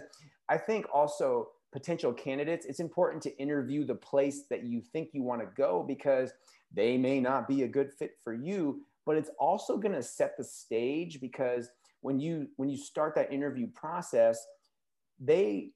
i 0.49 0.57
think 0.57 0.85
also 0.93 1.49
potential 1.73 2.13
candidates 2.13 2.65
it's 2.65 2.79
important 2.79 3.21
to 3.21 3.37
interview 3.37 3.85
the 3.85 3.95
place 3.95 4.43
that 4.49 4.63
you 4.63 4.81
think 4.81 5.09
you 5.13 5.23
want 5.23 5.41
to 5.41 5.47
go 5.57 5.83
because 5.85 6.31
they 6.73 6.97
may 6.97 7.19
not 7.19 7.47
be 7.47 7.63
a 7.63 7.67
good 7.67 7.91
fit 7.91 8.11
for 8.23 8.33
you 8.33 8.81
but 9.05 9.17
it's 9.17 9.31
also 9.39 9.77
going 9.77 9.93
to 9.93 10.03
set 10.03 10.37
the 10.37 10.43
stage 10.43 11.19
because 11.19 11.69
when 12.01 12.19
you 12.19 12.47
when 12.57 12.69
you 12.69 12.77
start 12.77 13.15
that 13.15 13.31
interview 13.31 13.67
process 13.67 14.45
they 15.19 15.71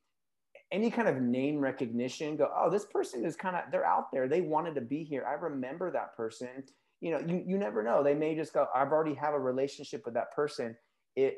any 0.72 0.90
kind 0.90 1.08
of 1.08 1.22
name 1.22 1.60
recognition 1.60 2.38
go 2.38 2.50
oh 2.56 2.70
this 2.70 2.86
person 2.86 3.26
is 3.26 3.36
kind 3.36 3.56
of 3.56 3.64
they're 3.72 3.86
out 3.86 4.12
there 4.12 4.28
they 4.28 4.42
wanted 4.42 4.76
to 4.76 4.82
be 4.82 5.04
here. 5.04 5.26
I 5.28 5.34
remember 5.34 5.92
that 5.92 6.16
person 6.16 6.64
you 7.02 7.12
know, 7.12 7.20
you, 7.20 7.44
you 7.46 7.58
never 7.58 7.84
know. 7.84 8.04
They 8.04 8.14
may 8.14 8.36
just 8.36 8.54
go, 8.54 8.68
I've 8.74 8.92
already 8.92 9.16
have 9.16 9.34
a 9.34 9.40
relationship 9.40 10.04
with 10.06 10.14
that 10.14 10.32
person. 10.32 10.78
It, 11.16 11.36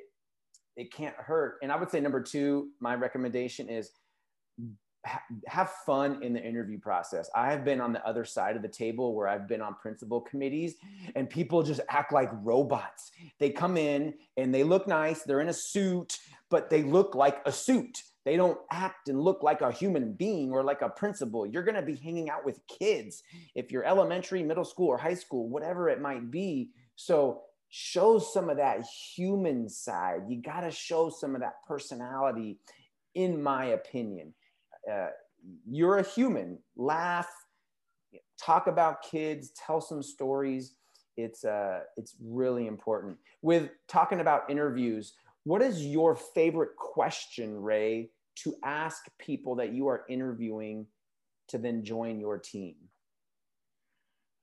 it 0.76 0.94
can't 0.94 1.16
hurt. 1.16 1.56
And 1.64 1.72
I 1.72 1.78
would 1.78 1.90
say 1.90 2.00
number 2.00 2.22
two, 2.22 2.70
my 2.80 2.96
recommendation 2.96 3.70
is 3.70 3.90
have 5.48 5.70
fun 5.86 6.24
in 6.24 6.34
the 6.34 6.42
interview 6.42 6.80
process. 6.80 7.30
I 7.36 7.52
have 7.52 7.66
been 7.66 7.82
on 7.82 7.92
the 7.92 8.06
other 8.08 8.24
side 8.24 8.56
of 8.56 8.62
the 8.62 8.70
table 8.70 9.16
where 9.16 9.28
I've 9.28 9.48
been 9.48 9.62
on 9.62 9.76
principal 9.76 10.22
committees 10.22 10.76
and 11.16 11.30
people 11.30 11.62
just 11.64 11.82
act 11.90 12.14
like 12.14 12.30
robots. 12.42 13.12
They 13.40 13.50
come 13.50 13.76
in 13.76 14.14
and 14.38 14.54
they 14.54 14.64
look 14.64 14.88
nice, 14.88 15.24
they're 15.24 15.42
in 15.42 15.50
a 15.50 15.54
suit, 15.54 16.18
but 16.50 16.70
they 16.70 16.84
look 16.84 17.16
like 17.16 17.42
a 17.46 17.52
suit. 17.52 18.02
They 18.26 18.38
don't 18.38 18.58
act 18.72 19.10
and 19.10 19.22
look 19.22 19.44
like 19.44 19.62
a 19.62 19.72
human 19.72 20.14
being 20.14 20.52
or 20.52 20.64
like 20.64 20.82
a 20.82 20.90
principal. 20.90 21.46
You're 21.46 21.64
going 21.64 21.76
to 21.76 21.82
be 21.82 21.96
hanging 21.96 22.30
out 22.30 22.46
with 22.46 22.66
kids 22.68 23.24
if 23.54 23.72
you're 23.72 23.84
elementary, 23.84 24.44
middle 24.44 24.64
school, 24.64 24.88
or 24.88 24.98
high 24.98 25.14
school, 25.14 25.50
whatever 25.50 25.90
it 25.90 26.02
might 26.02 26.32
be. 26.32 26.70
So 26.96 27.42
show 27.70 28.20
some 28.20 28.50
of 28.50 28.58
that 28.58 28.86
human 29.16 29.68
side. 29.68 30.22
You 30.30 30.42
got 30.42 30.62
to 30.62 30.72
show 30.72 31.10
some 31.10 31.36
of 31.36 31.42
that 31.42 31.56
personality, 31.68 32.60
in 33.16 33.42
my 33.42 33.66
opinion. 33.66 34.34
Uh, 34.90 35.08
you're 35.70 35.98
a 35.98 36.04
human. 36.04 36.60
Laugh, 36.78 37.28
talk 38.40 38.68
about 38.68 39.04
kids, 39.04 39.52
tell 39.52 39.82
some 39.82 40.02
stories. 40.02 40.76
It's 41.18 41.44
uh, 41.44 41.82
it's 41.98 42.16
really 42.24 42.68
important. 42.68 43.18
With 43.42 43.70
talking 43.88 44.20
about 44.20 44.50
interviews, 44.50 45.14
what 45.44 45.62
is 45.62 45.86
your 45.86 46.16
favorite 46.16 46.76
question, 46.78 47.62
Rey, 47.62 48.10
to 48.36 48.56
ask 48.64 49.04
people 49.20 49.56
that 49.56 49.74
you 49.74 49.88
are 49.88 50.04
interviewing 50.10 50.88
to 51.50 51.58
then 51.58 51.84
join 51.84 52.20
your 52.20 52.38
team? 52.38 52.76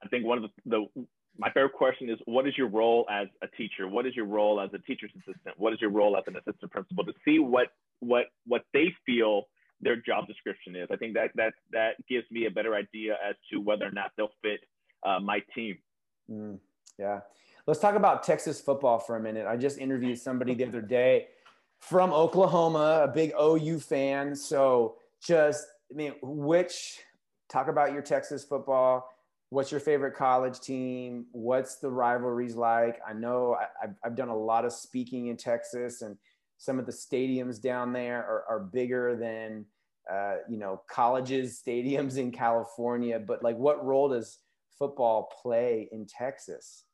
I 0.03 0.09
think 0.09 0.25
one 0.25 0.39
of 0.39 0.45
the, 0.45 0.51
the 0.95 1.07
my 1.39 1.51
favorite 1.53 1.73
question 1.73 2.11
is 2.11 2.19
what 2.25 2.47
is 2.47 2.57
your 2.57 2.69
role 2.69 3.07
as 3.11 3.29
a 3.43 3.47
teacher? 3.57 3.89
What 3.89 4.07
is 4.07 4.15
your 4.15 4.27
role 4.27 4.61
as 4.61 4.71
a 4.75 4.79
teacher's 4.79 5.11
assistant? 5.15 5.55
What 5.59 5.73
is 5.73 5.81
your 5.81 5.91
role 5.91 6.17
as 6.17 6.25
an 6.27 6.37
assistant 6.37 6.71
principal 6.71 7.05
to 7.05 7.13
see 7.25 7.39
what 7.39 7.69
what 8.01 8.27
what 8.47 8.63
they 8.73 8.95
feel 9.07 9.45
their 9.81 9.97
job 9.97 10.27
description 10.27 10.77
is? 10.77 10.89
I 10.91 10.97
think 10.97 11.15
that 11.15 11.31
that 11.37 11.55
that 11.73 11.95
gives 12.09 12.31
me 12.31 12.47
a 12.47 12.51
better 12.51 12.75
idea 12.75 13.17
as 13.27 13.37
to 13.53 13.61
whether 13.61 13.87
or 13.87 13.91
not 13.91 14.13
they'll 14.17 14.33
fit 14.43 14.61
uh, 15.07 15.21
my 15.21 15.41
team. 15.55 15.79
Mm, 16.31 16.59
yeah. 16.99 17.21
Let's 17.67 17.81
talk 17.81 17.95
about 17.95 18.23
Texas 18.23 18.61
football 18.61 18.99
for 18.99 19.17
a 19.17 19.21
minute. 19.21 19.47
I 19.47 19.57
just 19.57 19.79
interviewed 19.79 20.19
somebody 20.19 20.55
the 20.55 20.65
other 20.65 20.81
day 20.81 21.29
from 21.81 22.13
Oklahoma, 22.13 23.03
a 23.05 23.09
big 23.09 23.33
OU 23.41 23.81
fan. 23.81 24.37
So 24.37 24.97
just, 25.23 25.67
I 25.91 25.95
mean, 25.95 26.15
which, 26.23 27.01
talk 27.49 27.69
about 27.69 27.93
your 27.93 28.03
Texas 28.03 28.45
football. 28.45 29.09
What's 29.49 29.73
your 29.73 29.81
favorite 29.81 30.15
college 30.15 30.61
team? 30.61 31.27
What's 31.33 31.77
the 31.77 31.91
rivalries 31.91 32.55
like? 32.55 33.01
I 33.07 33.13
know 33.13 33.57
I, 33.61 33.67
have 33.81 33.95
I've 34.05 34.15
done 34.15 34.29
a 34.29 34.37
lot 34.37 34.65
of 34.65 34.73
speaking 34.73 35.27
in 35.27 35.37
Texas, 35.37 36.03
and 36.03 36.17
some 36.59 36.79
of 36.79 36.87
the 36.87 36.93
stadiums 36.93 37.61
down 37.61 37.93
there 37.93 38.19
are, 38.19 38.45
are 38.49 38.61
bigger 38.61 39.17
than, 39.17 39.65
uh, 40.11 40.37
you 40.49 40.59
know, 40.59 40.83
colleges 40.89 41.61
stadiums 41.67 42.17
in 42.17 42.31
California. 42.31 43.19
But 43.19 43.43
like, 43.43 43.57
what 43.57 43.85
role 43.85 44.11
does 44.11 44.39
football 44.79 45.33
play 45.43 45.89
in 45.91 46.07
Texas? 46.07 46.85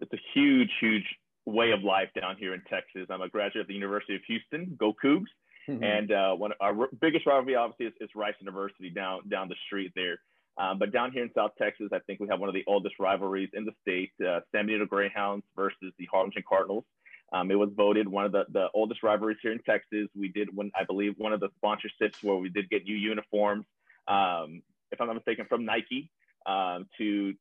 it's 0.00 0.12
a 0.14 0.20
huge, 0.32 0.70
huge 0.80 1.04
way 1.46 1.70
of 1.70 1.82
life 1.82 2.08
down 2.20 2.36
here 2.38 2.54
in 2.54 2.62
Texas. 2.68 3.06
I'm 3.08 3.22
a 3.22 3.28
graduate 3.28 3.62
of 3.62 3.68
the 3.68 3.74
University 3.74 4.16
of 4.16 4.22
Houston, 4.26 4.76
go 4.78 4.92
Cougs. 5.02 5.26
Mm-hmm. 5.68 5.82
And 5.82 6.12
uh, 6.12 6.34
one 6.34 6.52
our 6.60 6.88
biggest 7.00 7.26
rivalry, 7.26 7.56
obviously, 7.56 7.86
is, 7.86 7.92
is, 8.00 8.10
Rice 8.14 8.34
University 8.40 8.90
down 8.90 9.28
down 9.28 9.48
the 9.48 9.56
street 9.66 9.92
there. 9.96 10.18
Um, 10.58 10.78
but 10.78 10.92
down 10.92 11.12
here 11.12 11.22
in 11.22 11.30
South 11.34 11.52
Texas, 11.58 11.88
I 11.92 11.98
think 12.06 12.20
we 12.20 12.28
have 12.28 12.40
one 12.40 12.48
of 12.48 12.54
the 12.54 12.64
oldest 12.66 12.94
rivalries 13.00 13.50
in 13.52 13.64
the 13.64 13.72
state: 13.82 14.12
uh, 14.24 14.40
San 14.52 14.66
Benito 14.66 14.86
Greyhounds 14.86 15.44
versus 15.56 15.92
the 15.98 16.06
Harlingen 16.10 16.44
Cardinals. 16.48 16.84
Um, 17.32 17.50
it 17.50 17.56
was 17.56 17.70
voted 17.76 18.06
one 18.06 18.24
of 18.24 18.32
the, 18.32 18.44
the 18.52 18.68
oldest 18.72 19.02
rivalries 19.02 19.38
here 19.42 19.50
in 19.50 19.58
Texas. 19.58 20.06
We 20.14 20.28
did 20.28 20.54
when 20.54 20.70
I 20.76 20.84
believe 20.84 21.14
one 21.18 21.32
of 21.32 21.40
the 21.40 21.48
sponsorships 21.62 22.22
where 22.22 22.36
we 22.36 22.48
did 22.48 22.70
get 22.70 22.84
new 22.84 22.94
uniforms, 22.94 23.66
um, 24.06 24.62
if 24.92 25.00
I'm 25.00 25.08
not 25.08 25.14
mistaken, 25.14 25.46
from 25.48 25.64
Nike 25.64 26.10
um, 26.46 26.86
to 26.98 27.34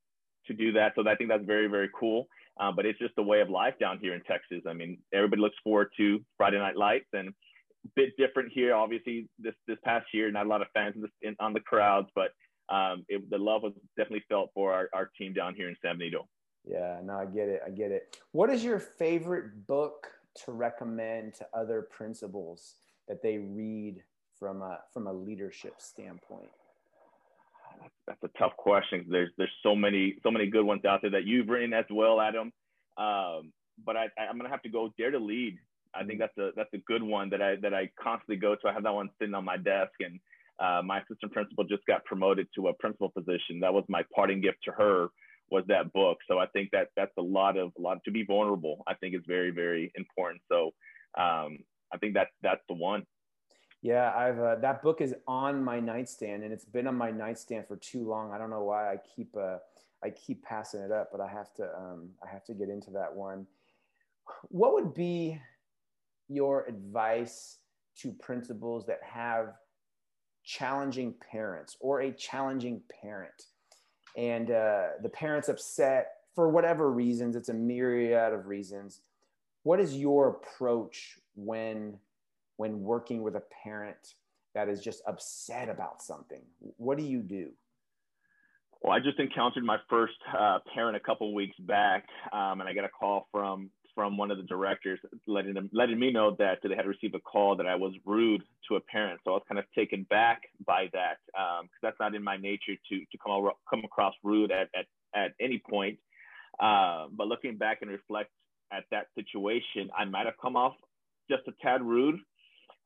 to 0.47 0.53
do 0.53 0.71
that. 0.73 0.93
So 0.95 1.07
I 1.07 1.15
think 1.15 1.29
that's 1.29 1.45
very 1.45 1.67
very 1.67 1.89
cool. 1.97 2.27
Uh, 2.59 2.71
but 2.71 2.85
it's 2.85 2.99
just 2.99 3.13
a 3.17 3.23
way 3.23 3.41
of 3.41 3.49
life 3.49 3.73
down 3.79 3.99
here 3.99 4.13
in 4.13 4.21
Texas. 4.23 4.61
I 4.67 4.73
mean, 4.73 4.97
everybody 5.13 5.41
looks 5.41 5.57
forward 5.63 5.89
to 5.97 6.23
Friday 6.37 6.57
Night 6.57 6.77
Lights, 6.77 7.07
and 7.13 7.29
a 7.29 7.89
bit 7.95 8.15
different 8.17 8.51
here. 8.53 8.73
Obviously, 8.73 9.27
this 9.39 9.55
this 9.67 9.77
past 9.83 10.07
year, 10.13 10.31
not 10.31 10.45
a 10.45 10.49
lot 10.49 10.61
of 10.61 10.67
fans 10.73 10.95
in 10.95 11.05
in, 11.21 11.35
on 11.39 11.53
the 11.53 11.59
crowds, 11.59 12.09
but 12.15 12.31
um, 12.69 13.05
it, 13.09 13.29
the 13.29 13.37
love 13.37 13.63
was 13.63 13.73
definitely 13.97 14.23
felt 14.27 14.51
for 14.53 14.73
our, 14.73 14.89
our 14.93 15.11
team 15.17 15.33
down 15.33 15.53
here 15.53 15.69
in 15.69 15.75
San 15.83 15.97
Benito. 15.97 16.27
Yeah, 16.67 16.99
no, 17.03 17.17
I 17.17 17.25
get 17.25 17.47
it. 17.47 17.61
I 17.65 17.69
get 17.69 17.91
it. 17.91 18.17
What 18.31 18.49
is 18.49 18.63
your 18.63 18.79
favorite 18.79 19.67
book 19.67 20.07
to 20.45 20.51
recommend 20.51 21.35
to 21.35 21.47
other 21.53 21.87
principals 21.91 22.75
that 23.07 23.21
they 23.21 23.37
read 23.37 24.03
from 24.39 24.61
a 24.61 24.79
from 24.93 25.07
a 25.07 25.13
leadership 25.13 25.75
standpoint? 25.77 26.49
That's 28.07 28.23
a 28.23 28.39
tough 28.39 28.55
question. 28.57 29.05
There's 29.09 29.31
there's 29.37 29.51
so 29.63 29.75
many 29.75 30.15
so 30.23 30.31
many 30.31 30.47
good 30.47 30.65
ones 30.65 30.85
out 30.85 31.01
there 31.01 31.11
that 31.11 31.25
you've 31.25 31.49
written 31.49 31.73
as 31.73 31.85
well, 31.91 32.21
Adam. 32.21 32.51
Um, 32.97 33.51
but 33.85 33.97
I, 33.97 34.07
I'm 34.17 34.37
gonna 34.37 34.49
have 34.49 34.61
to 34.63 34.69
go 34.69 34.93
Dare 34.97 35.11
to 35.11 35.19
Lead. 35.19 35.57
I 35.93 36.03
think 36.03 36.19
that's 36.19 36.37
a 36.37 36.51
that's 36.55 36.73
a 36.73 36.79
good 36.79 37.03
one 37.03 37.29
that 37.31 37.41
I 37.41 37.55
that 37.61 37.73
I 37.73 37.89
constantly 38.01 38.37
go 38.37 38.55
to. 38.55 38.67
I 38.67 38.73
have 38.73 38.83
that 38.83 38.93
one 38.93 39.09
sitting 39.19 39.33
on 39.33 39.45
my 39.45 39.57
desk, 39.57 39.93
and 39.99 40.19
uh, 40.59 40.81
my 40.83 40.99
assistant 40.99 41.31
principal 41.31 41.63
just 41.63 41.85
got 41.85 42.05
promoted 42.05 42.47
to 42.55 42.67
a 42.67 42.73
principal 42.73 43.09
position. 43.09 43.59
That 43.61 43.73
was 43.73 43.83
my 43.87 44.03
parting 44.13 44.41
gift 44.41 44.57
to 44.65 44.71
her 44.71 45.07
was 45.51 45.63
that 45.67 45.93
book. 45.93 46.17
So 46.27 46.39
I 46.39 46.47
think 46.47 46.69
that 46.71 46.87
that's 46.95 47.11
a 47.17 47.21
lot 47.21 47.57
of 47.57 47.71
a 47.77 47.81
lot 47.81 47.99
to 48.05 48.11
be 48.11 48.23
vulnerable. 48.23 48.83
I 48.87 48.93
think 48.95 49.15
is 49.15 49.21
very 49.27 49.51
very 49.51 49.91
important. 49.95 50.41
So 50.51 50.71
um, 51.17 51.59
I 51.93 51.97
think 51.99 52.13
that's 52.13 52.31
that's 52.41 52.61
the 52.67 52.75
one. 52.75 53.03
Yeah, 53.85 54.11
I've 54.17 54.39
uh, 54.39 54.55
that 54.61 54.81
book 54.81 54.99
is 54.99 55.13
on 55.27 55.63
my 55.63 55.79
nightstand, 55.79 56.43
and 56.43 56.51
it's 56.51 56.65
been 56.65 56.87
on 56.87 56.95
my 56.95 57.11
nightstand 57.11 57.67
for 57.67 57.75
too 57.75 58.03
long. 58.03 58.31
I 58.31 58.39
don't 58.39 58.49
know 58.49 58.63
why 58.63 58.91
I 58.91 58.97
keep 59.15 59.37
uh, 59.37 59.57
I 60.03 60.09
keep 60.09 60.43
passing 60.43 60.81
it 60.81 60.91
up, 60.91 61.09
but 61.11 61.21
I 61.21 61.27
have 61.27 61.53
to 61.57 61.69
um, 61.77 62.09
I 62.25 62.27
have 62.33 62.43
to 62.45 62.55
get 62.55 62.67
into 62.67 62.89
that 62.89 63.15
one. 63.15 63.45
What 64.49 64.73
would 64.73 64.95
be 64.95 65.39
your 66.27 66.65
advice 66.65 67.59
to 67.97 68.11
principals 68.11 68.87
that 68.87 69.01
have 69.03 69.53
challenging 70.43 71.13
parents 71.31 71.77
or 71.79 72.01
a 72.01 72.11
challenging 72.11 72.81
parent? 73.03 73.43
and 74.17 74.49
uh, 74.49 74.87
the 75.03 75.09
parents 75.09 75.49
upset 75.49 76.13
for 76.33 76.47
whatever 76.47 76.89
reasons 76.89 77.35
it's 77.35 77.49
a 77.49 77.53
myriad 77.53 78.31
of 78.31 78.47
reasons 78.47 79.01
what 79.63 79.77
is 79.77 79.97
your 79.97 80.29
approach 80.29 81.19
when 81.35 81.99
when 82.57 82.81
working 82.81 83.21
with 83.21 83.35
a 83.35 83.43
parent 83.63 84.15
that 84.53 84.69
is 84.69 84.81
just 84.81 85.01
upset 85.07 85.69
about 85.69 86.01
something 86.01 86.41
what 86.77 86.97
do 86.97 87.03
you 87.03 87.21
do 87.21 87.49
well 88.81 88.93
i 88.93 88.99
just 88.99 89.19
encountered 89.19 89.63
my 89.63 89.77
first 89.89 90.13
uh, 90.37 90.59
parent 90.73 90.95
a 90.95 90.99
couple 90.99 91.33
weeks 91.33 91.57
back 91.59 92.05
um, 92.31 92.59
and 92.61 92.69
i 92.69 92.73
got 92.73 92.85
a 92.85 92.89
call 92.89 93.27
from 93.31 93.69
from 93.95 94.17
one 94.17 94.29
of 94.29 94.37
the 94.37 94.43
directors 94.43 94.99
letting 95.25 95.53
them 95.53 95.69
letting 95.73 95.97
me 95.97 96.11
know 96.11 96.35
that 96.37 96.59
they 96.61 96.75
had 96.75 96.85
received 96.85 97.15
a 97.15 97.19
call 97.19 97.55
that 97.55 97.65
I 97.65 97.75
was 97.75 97.93
rude 98.05 98.43
to 98.67 98.75
a 98.75 98.81
parent. 98.81 99.21
So 99.23 99.31
I 99.31 99.33
was 99.35 99.43
kind 99.47 99.57
of 99.57 99.65
taken 99.73 100.05
back 100.09 100.41
by 100.67 100.89
that 100.91 101.15
because 101.25 101.61
um, 101.61 101.69
that's 101.81 101.95
not 101.99 102.13
in 102.13 102.23
my 102.23 102.35
nature 102.37 102.75
to 102.89 102.99
to 102.99 103.17
come 103.23 103.31
over, 103.31 103.51
come 103.69 103.83
across 103.85 104.13
rude 104.21 104.51
at 104.51 104.67
at, 104.75 104.85
at 105.15 105.31
any 105.39 105.61
point. 105.67 105.97
Uh, 106.59 107.07
but 107.11 107.27
looking 107.27 107.57
back 107.57 107.79
and 107.81 107.89
reflect 107.89 108.29
at 108.71 108.83
that 108.91 109.07
situation, 109.15 109.89
I 109.97 110.05
might 110.05 110.25
have 110.25 110.35
come 110.41 110.55
off 110.55 110.73
just 111.31 111.43
a 111.47 111.51
tad 111.63 111.81
rude. 111.81 112.19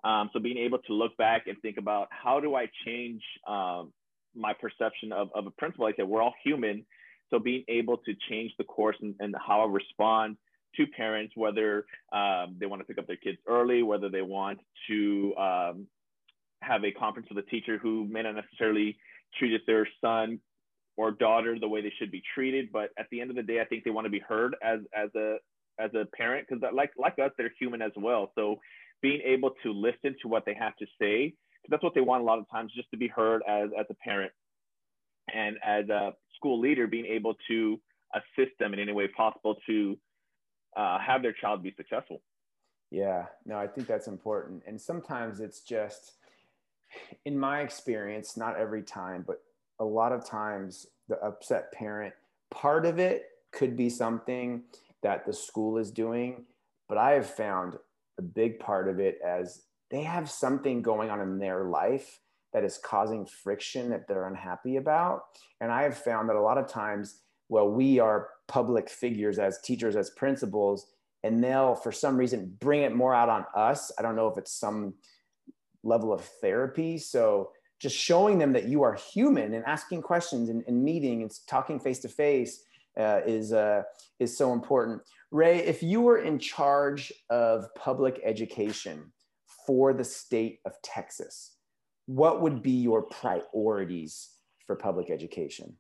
Um, 0.04 0.30
so 0.34 0.40
being 0.40 0.58
able 0.58 0.80
to 0.80 0.94
look 0.94 1.16
back 1.18 1.48
and 1.48 1.58
think 1.62 1.78
about 1.78 2.08
how 2.10 2.40
do 2.40 2.56
I 2.56 2.68
change 2.86 3.22
um, 3.48 3.92
my 4.36 4.54
perception 4.54 5.12
of, 5.12 5.30
of 5.36 5.46
a 5.46 5.52
principal, 5.52 5.86
like 5.86 5.96
I 5.96 6.04
said, 6.04 6.08
we're 6.08 6.22
all 6.22 6.36
human. 6.44 6.86
So 7.30 7.40
being 7.40 7.64
able 7.68 7.98
to 7.98 8.14
change 8.30 8.52
the 8.58 8.64
course 8.64 8.96
and, 9.02 9.16
and 9.20 9.36
how 9.46 9.62
I 9.62 9.68
respond 9.70 10.38
to 10.76 10.88
parents 10.88 11.34
whether 11.36 11.86
um, 12.14 12.56
they 12.60 12.66
want 12.66 12.82
to 12.82 12.86
pick 12.86 12.98
up 12.98 13.08
their 13.08 13.18
kids 13.18 13.38
early, 13.48 13.84
whether 13.84 14.10
they 14.10 14.22
want 14.22 14.60
to 14.88 15.34
um, 15.38 15.88
have 16.62 16.84
a 16.84 16.92
conference 16.92 17.28
with 17.30 17.44
a 17.44 17.50
teacher 17.50 17.78
who 17.78 18.08
may 18.10 18.22
not 18.22 18.36
necessarily 18.36 18.98
treat 19.38 19.60
their 19.68 19.88
son 20.02 20.40
or 20.98 21.12
daughter 21.12 21.58
the 21.60 21.68
way 21.68 21.82
they 21.82 21.94
should 21.98 22.12
be 22.12 22.22
treated. 22.34 22.72
But 22.72 22.90
at 22.98 23.08
the 23.12 23.22
end 23.22 23.30
of 23.30 23.36
the 23.36 23.44
day, 23.44 23.62
I 23.62 23.66
think 23.66 23.84
they 23.84 23.90
want 23.90 24.06
to 24.06 24.12
be 24.12 24.20
heard 24.20 24.56
as 24.64 24.80
as 24.96 25.10
a 25.16 25.38
as 25.80 25.92
a 25.94 26.06
parent 26.16 26.48
because 26.48 26.64
like 26.74 26.92
like 26.98 27.18
us, 27.20 27.32
they're 27.38 27.52
human 27.60 27.82
as 27.82 27.92
well. 27.96 28.32
So 28.36 28.60
being 29.02 29.22
able 29.24 29.52
to 29.64 29.72
listen 29.72 30.16
to 30.22 30.28
what 30.28 30.46
they 30.46 30.54
have 30.54 30.76
to 30.78 30.86
say, 31.00 31.34
because 31.62 31.72
that's 31.72 31.84
what 31.84 31.94
they 31.94 32.02
want 32.02 32.22
a 32.22 32.26
lot 32.26 32.40
of 32.40 32.50
times, 32.50 32.72
just 32.76 32.90
to 32.92 32.98
be 32.98 33.08
heard 33.08 33.42
as 33.48 33.70
as 33.80 33.86
a 33.90 33.94
parent 33.96 34.32
and 35.34 35.58
as 35.64 35.88
a 35.90 36.14
school 36.36 36.60
leader, 36.60 36.88
being 36.88 37.06
able 37.06 37.36
to 37.48 37.80
assist 38.16 38.58
them 38.60 38.74
in 38.74 38.80
any 38.80 38.92
way 38.92 39.08
possible 39.08 39.56
to 39.68 39.98
uh, 40.76 40.98
have 41.00 41.22
their 41.22 41.34
child 41.34 41.62
be 41.62 41.74
successful. 41.78 42.22
Yeah, 42.92 43.26
no, 43.46 43.58
I 43.58 43.68
think 43.68 43.88
that's 43.88 44.08
important. 44.08 44.64
And 44.66 44.82
sometimes 44.82 45.40
it's 45.40 45.62
just, 45.62 46.14
in 47.26 47.38
my 47.38 47.62
experience, 47.62 48.36
not 48.36 48.58
every 48.58 48.82
time, 48.82 49.24
but 49.28 49.44
a 49.80 49.86
lot 49.86 50.12
of 50.12 50.26
times, 50.26 50.88
the 51.08 51.18
upset 51.24 51.72
parent, 51.72 52.14
part 52.50 52.86
of 52.86 52.98
it 53.00 53.26
could 53.52 53.78
be 53.78 53.90
something 53.90 54.64
that 55.04 55.26
the 55.26 55.34
school 55.34 55.78
is 55.78 55.92
doing. 55.92 56.46
But 56.88 56.98
I 56.98 57.12
have 57.12 57.30
found 57.30 57.78
a 58.20 58.24
big 58.24 58.60
part 58.60 58.88
of 58.88 59.00
it 59.00 59.20
as 59.26 59.64
they 59.90 60.04
have 60.04 60.30
something 60.30 60.82
going 60.82 61.10
on 61.10 61.22
in 61.22 61.40
their 61.40 61.66
life 61.66 62.20
that 62.54 62.64
is 62.64 62.80
causing 62.84 63.26
friction 63.26 63.90
that 63.90 64.08
they're 64.08 64.28
unhappy 64.28 64.78
about. 64.78 65.22
And 65.62 65.72
I 65.72 65.84
have 65.84 65.98
found 65.98 66.30
that 66.30 66.36
a 66.36 66.42
lot 66.42 66.58
of 66.58 66.68
times, 66.68 67.22
well, 67.48 67.70
we 67.70 68.00
are 68.00 68.30
public 68.48 68.90
figures 68.90 69.40
as 69.40 69.62
teachers, 69.62 69.96
as 69.96 70.12
principals, 70.12 70.88
and 71.24 71.44
they'll, 71.44 71.76
for 71.76 71.92
some 71.92 72.18
reason, 72.18 72.56
bring 72.60 72.84
it 72.84 72.96
more 72.96 73.14
out 73.14 73.30
on 73.30 73.46
us. 73.56 73.92
I 73.98 74.02
don't 74.02 74.16
know 74.16 74.28
if 74.28 74.38
it's 74.38 74.54
some 74.54 74.94
level 75.84 76.14
of 76.14 76.22
therapy. 76.42 76.98
So 76.98 77.52
just 77.80 77.96
showing 77.96 78.38
them 78.38 78.54
that 78.54 78.68
you 78.68 78.84
are 78.84 78.94
human 78.94 79.54
and 79.54 79.66
asking 79.66 80.02
questions 80.02 80.50
and, 80.50 80.64
and 80.68 80.84
meeting 80.84 81.22
and 81.22 81.32
talking 81.48 81.80
face 81.80 82.00
to 82.00 82.10
face 82.10 82.64
is 83.00 83.54
uh, 83.54 83.84
is 84.20 84.38
so 84.38 84.54
important. 84.54 85.02
Rey, 85.32 85.60
if 85.60 85.82
you 85.82 86.02
were 86.02 86.18
in 86.18 86.40
charge 86.40 87.14
of 87.30 87.74
public 87.76 88.20
education 88.24 89.12
for 89.66 89.94
the 89.94 90.04
state 90.04 90.60
of 90.66 90.74
Texas, 90.84 91.56
what 92.06 92.42
would 92.42 92.62
be 92.62 92.72
your 92.72 93.04
priorities 93.04 94.30
for 94.66 94.76
public 94.76 95.10
education? 95.10 95.76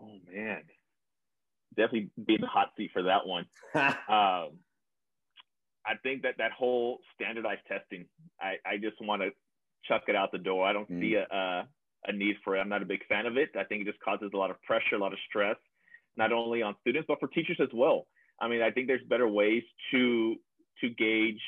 Oh 0.00 0.18
man, 0.32 0.62
definitely 1.76 2.10
be 2.24 2.34
in 2.34 2.40
the 2.40 2.46
hot 2.46 2.68
seat 2.76 2.90
for 2.92 3.02
that 3.04 3.26
one. 3.26 3.46
um, 3.74 4.58
I 5.84 5.94
think 6.02 6.22
that 6.22 6.34
that 6.38 6.52
whole 6.52 7.00
standardized 7.14 7.62
testing, 7.66 8.06
I, 8.40 8.54
I 8.64 8.76
just 8.76 8.96
want 9.00 9.22
to 9.22 9.30
chuck 9.84 10.02
it 10.08 10.14
out 10.14 10.30
the 10.32 10.38
door. 10.38 10.66
I 10.66 10.72
don't 10.72 10.90
mm. 10.90 11.00
see 11.00 11.14
a, 11.14 11.26
a, 11.34 11.66
a 12.06 12.12
need 12.12 12.36
for 12.44 12.56
it. 12.56 12.60
I'm 12.60 12.68
not 12.68 12.82
a 12.82 12.86
big 12.86 13.04
fan 13.08 13.26
of 13.26 13.36
it. 13.36 13.50
I 13.58 13.64
think 13.64 13.82
it 13.82 13.90
just 13.90 14.00
causes 14.00 14.30
a 14.32 14.36
lot 14.36 14.50
of 14.50 14.62
pressure, 14.62 14.94
a 14.94 14.98
lot 14.98 15.12
of 15.12 15.18
stress, 15.28 15.56
not 16.16 16.32
only 16.32 16.62
on 16.62 16.74
students 16.80 17.06
but 17.08 17.18
for 17.20 17.28
teachers 17.28 17.58
as 17.60 17.68
well. 17.72 18.06
I 18.40 18.48
mean, 18.48 18.62
I 18.62 18.70
think 18.70 18.86
there's 18.86 19.02
better 19.08 19.28
ways 19.28 19.62
to 19.92 20.36
to 20.80 20.90
gauge 20.90 21.40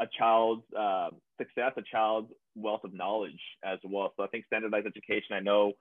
a 0.00 0.06
child's 0.18 0.62
uh, 0.78 1.08
success, 1.38 1.72
a 1.76 1.82
child's 1.82 2.28
wealth 2.54 2.82
of 2.84 2.92
knowledge 2.94 3.40
as 3.64 3.78
well. 3.84 4.12
So 4.16 4.22
I 4.22 4.28
think 4.28 4.44
standardized 4.46 4.86
education. 4.86 5.34
I 5.34 5.40
know 5.40 5.72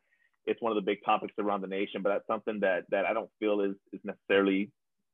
it's 0.45 0.61
one 0.61 0.71
of 0.71 0.75
the 0.75 0.81
big 0.81 0.99
topics 1.05 1.33
around 1.39 1.61
the 1.61 1.67
nation, 1.67 2.01
but 2.01 2.09
that's 2.09 2.27
something 2.27 2.59
that 2.61 2.85
that 2.89 3.05
I 3.05 3.13
don't 3.13 3.29
feel 3.39 3.61
is 3.61 3.75
is 3.93 4.01
necessarily 4.03 4.71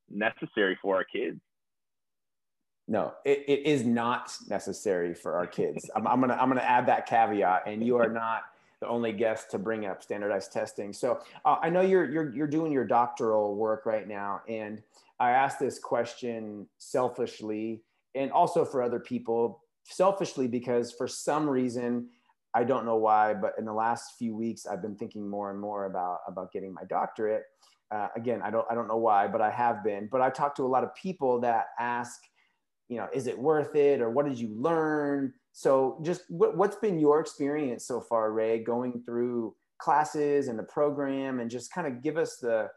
necessary 0.09 0.77
for 0.81 0.95
our 0.95 1.03
kids. 1.03 1.39
No, 2.87 3.13
it, 3.25 3.45
it 3.47 3.65
is 3.65 3.85
not 3.85 4.35
necessary 4.49 5.13
for 5.13 5.35
our 5.35 5.47
kids. 5.47 5.89
I'm, 5.95 6.05
I'm 6.05 6.19
gonna 6.19 6.35
I'm 6.35 6.49
gonna 6.49 6.61
add 6.61 6.87
that 6.87 7.07
caveat, 7.07 7.63
and 7.65 7.83
you 7.83 7.97
are 7.97 8.09
not 8.09 8.43
the 8.83 8.89
only 8.89 9.13
guest 9.13 9.49
to 9.49 9.57
bring 9.57 9.85
up 9.85 10.03
standardized 10.03 10.51
testing. 10.51 10.91
So 10.91 11.21
uh, 11.45 11.55
I 11.61 11.69
know 11.69 11.79
you're 11.79 12.11
you're 12.11 12.35
you're 12.35 12.47
doing 12.47 12.73
your 12.73 12.83
doctoral 12.83 13.55
work 13.55 13.85
right 13.85 14.05
now, 14.05 14.41
and 14.49 14.81
I 15.21 15.31
asked 15.31 15.57
this 15.57 15.79
question 15.79 16.67
selfishly 16.79 17.81
and 18.13 18.29
also 18.31 18.65
for 18.65 18.83
other 18.83 18.99
people. 18.99 19.63
Selfishly 19.85 20.47
because 20.47 20.91
for 20.91 21.07
some 21.07 21.49
reason 21.49 22.09
I 22.53 22.63
don't 22.65 22.85
know 22.85 22.97
why, 22.97 23.33
but 23.33 23.53
in 23.57 23.65
the 23.65 23.73
last 23.73 24.13
few 24.19 24.35
weeks, 24.35 24.65
I've 24.65 24.81
been 24.81 24.95
thinking 24.95 25.27
more 25.27 25.49
and 25.49 25.59
more 25.59 25.85
about 25.85 26.19
about 26.27 26.51
getting 26.51 26.73
my 26.73 26.83
doctorate. 26.83 27.43
Uh, 27.89 28.09
again, 28.17 28.41
I 28.43 28.51
don't 28.51 28.65
I 28.69 28.75
don't 28.75 28.89
know 28.89 28.97
why, 28.97 29.27
but 29.27 29.41
I 29.41 29.49
have 29.49 29.81
been. 29.81 30.09
But 30.11 30.19
I 30.19 30.29
talked 30.29 30.57
to 30.57 30.63
a 30.63 30.67
lot 30.67 30.83
of 30.83 30.93
people 30.95 31.39
that 31.41 31.67
ask, 31.79 32.19
you 32.89 32.97
know, 32.97 33.07
is 33.13 33.27
it 33.27 33.39
worth 33.39 33.75
it, 33.75 34.01
or 34.01 34.09
what 34.09 34.25
did 34.25 34.37
you 34.37 34.49
learn? 34.53 35.33
So, 35.53 35.99
just 36.01 36.23
what, 36.29 36.57
what's 36.57 36.75
been 36.77 36.99
your 36.99 37.19
experience 37.19 37.85
so 37.85 38.01
far, 38.01 38.31
Rey, 38.31 38.59
going 38.63 39.03
through 39.05 39.55
classes 39.77 40.47
and 40.47 40.57
the 40.57 40.63
program 40.63 41.39
and 41.39 41.49
just 41.49 41.71
kind 41.71 41.87
of 41.87 42.01
give 42.01 42.17
us 42.17 42.37
the 42.37 42.69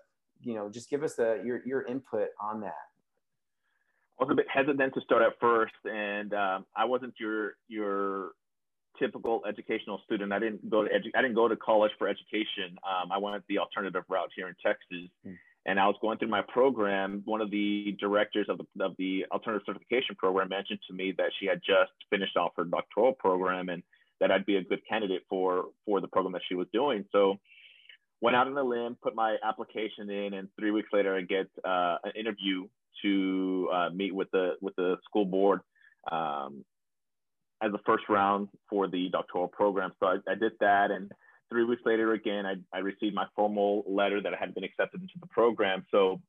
you 0.42 0.54
know 0.54 0.68
just 0.68 0.90
give 0.90 1.02
us 1.02 1.14
the 1.14 1.40
your 1.44 1.60
your 1.66 1.86
input 1.86 2.28
on 2.40 2.60
that 2.60 2.74
I 4.18 4.24
was 4.24 4.32
a 4.32 4.34
bit 4.34 4.46
hesitant 4.52 4.94
to 4.94 5.00
start 5.02 5.22
at 5.22 5.34
first, 5.40 5.74
and 5.84 6.32
um, 6.32 6.64
I 6.74 6.86
wasn't 6.86 7.14
your 7.20 7.56
your 7.68 8.30
typical 8.98 9.42
educational 9.46 10.00
student. 10.04 10.32
I 10.32 10.38
didn't 10.38 10.70
go 10.70 10.84
to 10.84 10.88
edu- 10.88 11.12
I 11.14 11.20
didn't 11.20 11.34
go 11.34 11.48
to 11.48 11.56
college 11.56 11.92
for 11.98 12.08
education. 12.08 12.78
Um, 12.82 13.12
I 13.12 13.18
went 13.18 13.42
the 13.48 13.58
alternative 13.58 14.04
route 14.08 14.30
here 14.34 14.48
in 14.48 14.54
Texas, 14.64 15.10
mm. 15.26 15.36
And 15.66 15.80
I 15.80 15.86
was 15.86 15.96
going 16.00 16.16
through 16.18 16.28
my 16.28 16.42
program. 16.42 17.22
One 17.24 17.40
of 17.40 17.50
the 17.50 17.96
directors 18.00 18.46
of 18.48 18.58
the 18.58 18.84
of 18.84 18.94
the 18.98 19.26
alternative 19.32 19.64
certification 19.66 20.14
program 20.16 20.48
mentioned 20.48 20.78
to 20.88 20.94
me 20.94 21.12
that 21.18 21.32
she 21.38 21.46
had 21.46 21.60
just 21.66 21.92
finished 22.08 22.36
off 22.36 22.52
her 22.56 22.64
doctoral 22.64 23.12
program 23.12 23.68
and 23.68 23.82
that 24.20 24.30
I'd 24.30 24.46
be 24.46 24.56
a 24.56 24.62
good 24.62 24.80
candidate 24.88 25.22
for 25.28 25.66
for 25.84 26.00
the 26.00 26.08
program 26.08 26.32
that 26.32 26.42
she 26.48 26.54
was 26.54 26.68
doing. 26.72 27.04
So 27.10 27.38
went 28.20 28.36
out 28.36 28.46
on 28.46 28.56
a 28.56 28.62
limb, 28.62 28.96
put 29.02 29.14
my 29.14 29.36
application 29.44 30.08
in, 30.08 30.34
and 30.34 30.48
three 30.58 30.70
weeks 30.70 30.88
later 30.92 31.16
I 31.16 31.22
get 31.22 31.48
uh, 31.64 31.96
an 32.04 32.12
interview 32.18 32.66
to 33.02 33.68
uh, 33.72 33.90
meet 33.90 34.14
with 34.14 34.30
the 34.30 34.52
with 34.60 34.76
the 34.76 34.96
school 35.04 35.24
board 35.24 35.60
um, 36.10 36.64
as 37.60 37.72
the 37.72 37.80
first 37.84 38.04
round 38.08 38.48
for 38.70 38.86
the 38.88 39.08
doctoral 39.10 39.48
program. 39.48 39.92
So 39.98 40.06
I, 40.06 40.16
I, 40.30 40.34
did 40.34 40.52
that, 40.60 40.90
and 40.90 41.10
three 41.50 41.64
weeks 41.64 41.82
later, 41.84 42.12
again, 42.12 42.44
I, 42.46 42.54
I, 42.72 42.80
received 42.80 43.14
my 43.14 43.26
formal 43.34 43.84
letter 43.88 44.20
that 44.20 44.32
I 44.34 44.36
had 44.38 44.54
been 44.54 44.64
accepted 44.64 45.00
into 45.02 45.14
the 45.20 45.26
program. 45.26 45.84
So 45.90 46.20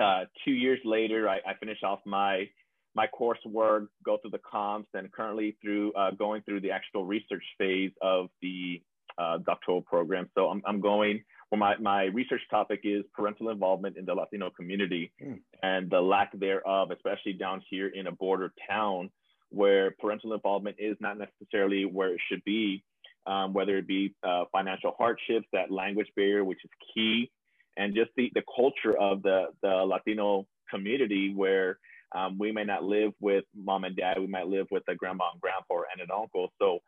uh, 0.00 0.24
two 0.44 0.52
years 0.52 0.80
later, 0.84 1.28
I, 1.28 1.36
I 1.36 1.54
finished 1.58 1.84
off 1.84 2.00
my 2.04 2.48
my 2.94 3.06
coursework, 3.06 3.88
go 4.04 4.16
through 4.16 4.30
the 4.30 4.40
comps, 4.50 4.88
and 4.94 5.12
currently 5.12 5.56
through 5.62 5.92
uh, 5.92 6.12
going 6.12 6.42
through 6.42 6.60
the 6.60 6.70
actual 6.70 7.04
research 7.04 7.44
phase 7.58 7.92
of 8.00 8.28
the 8.40 8.82
uh, 9.18 9.38
doctoral 9.38 9.82
program. 9.82 10.28
So 10.34 10.48
I'm, 10.48 10.62
I'm 10.66 10.80
going 10.80 11.22
well, 11.50 11.58
my, 11.60 11.76
my 11.78 12.04
research 12.04 12.40
topic 12.50 12.80
is 12.82 13.04
parental 13.14 13.50
involvement 13.50 13.96
in 13.96 14.04
the 14.04 14.14
Latino 14.14 14.50
community 14.50 15.12
mm. 15.22 15.38
and 15.62 15.88
the 15.88 16.00
lack 16.00 16.36
thereof, 16.38 16.90
especially 16.90 17.34
down 17.34 17.62
here 17.70 17.88
in 17.88 18.08
a 18.08 18.12
border 18.12 18.52
town 18.68 19.10
where 19.50 19.92
parental 20.00 20.32
involvement 20.32 20.76
is 20.78 20.96
not 20.98 21.18
necessarily 21.18 21.84
where 21.84 22.14
it 22.14 22.20
should 22.28 22.42
be, 22.44 22.82
um, 23.26 23.52
whether 23.52 23.76
it 23.78 23.86
be 23.86 24.14
uh, 24.22 24.44
financial 24.52 24.94
hardships, 24.98 25.46
that 25.52 25.70
language 25.70 26.08
barrier, 26.16 26.44
which 26.44 26.64
is 26.64 26.70
key, 26.94 27.30
and 27.76 27.94
just 27.94 28.10
the, 28.16 28.30
the 28.34 28.42
culture 28.54 28.96
of 28.98 29.22
the, 29.22 29.46
the 29.62 29.68
Latino 29.68 30.46
community 30.70 31.32
where 31.34 31.78
um, 32.14 32.38
we 32.38 32.52
may 32.52 32.64
not 32.64 32.84
live 32.84 33.12
with 33.20 33.44
mom 33.54 33.84
and 33.84 33.96
dad, 33.96 34.18
we 34.18 34.26
might 34.26 34.46
live 34.46 34.66
with 34.70 34.84
a 34.88 34.94
grandma 34.94 35.24
and 35.32 35.40
grandpa 35.40 35.74
or 35.74 35.86
aunt 35.90 36.00
and 36.00 36.10
uncle. 36.10 36.52
So 36.60 36.78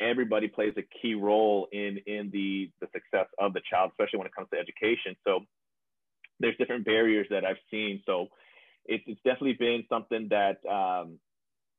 everybody 0.00 0.48
plays 0.48 0.74
a 0.76 0.82
key 0.82 1.14
role 1.14 1.68
in 1.72 1.98
in 2.06 2.30
the 2.32 2.70
the 2.80 2.86
success 2.92 3.26
of 3.38 3.52
the 3.52 3.60
child, 3.68 3.90
especially 3.92 4.18
when 4.18 4.26
it 4.26 4.34
comes 4.34 4.48
to 4.52 4.58
education. 4.58 5.16
So 5.26 5.40
there's 6.40 6.56
different 6.56 6.84
barriers 6.84 7.26
that 7.30 7.44
I've 7.44 7.60
seen. 7.70 8.02
So 8.06 8.28
it's, 8.86 9.04
it's 9.06 9.20
definitely 9.24 9.54
been 9.54 9.84
something 9.88 10.28
that 10.30 10.58
um, 10.68 11.18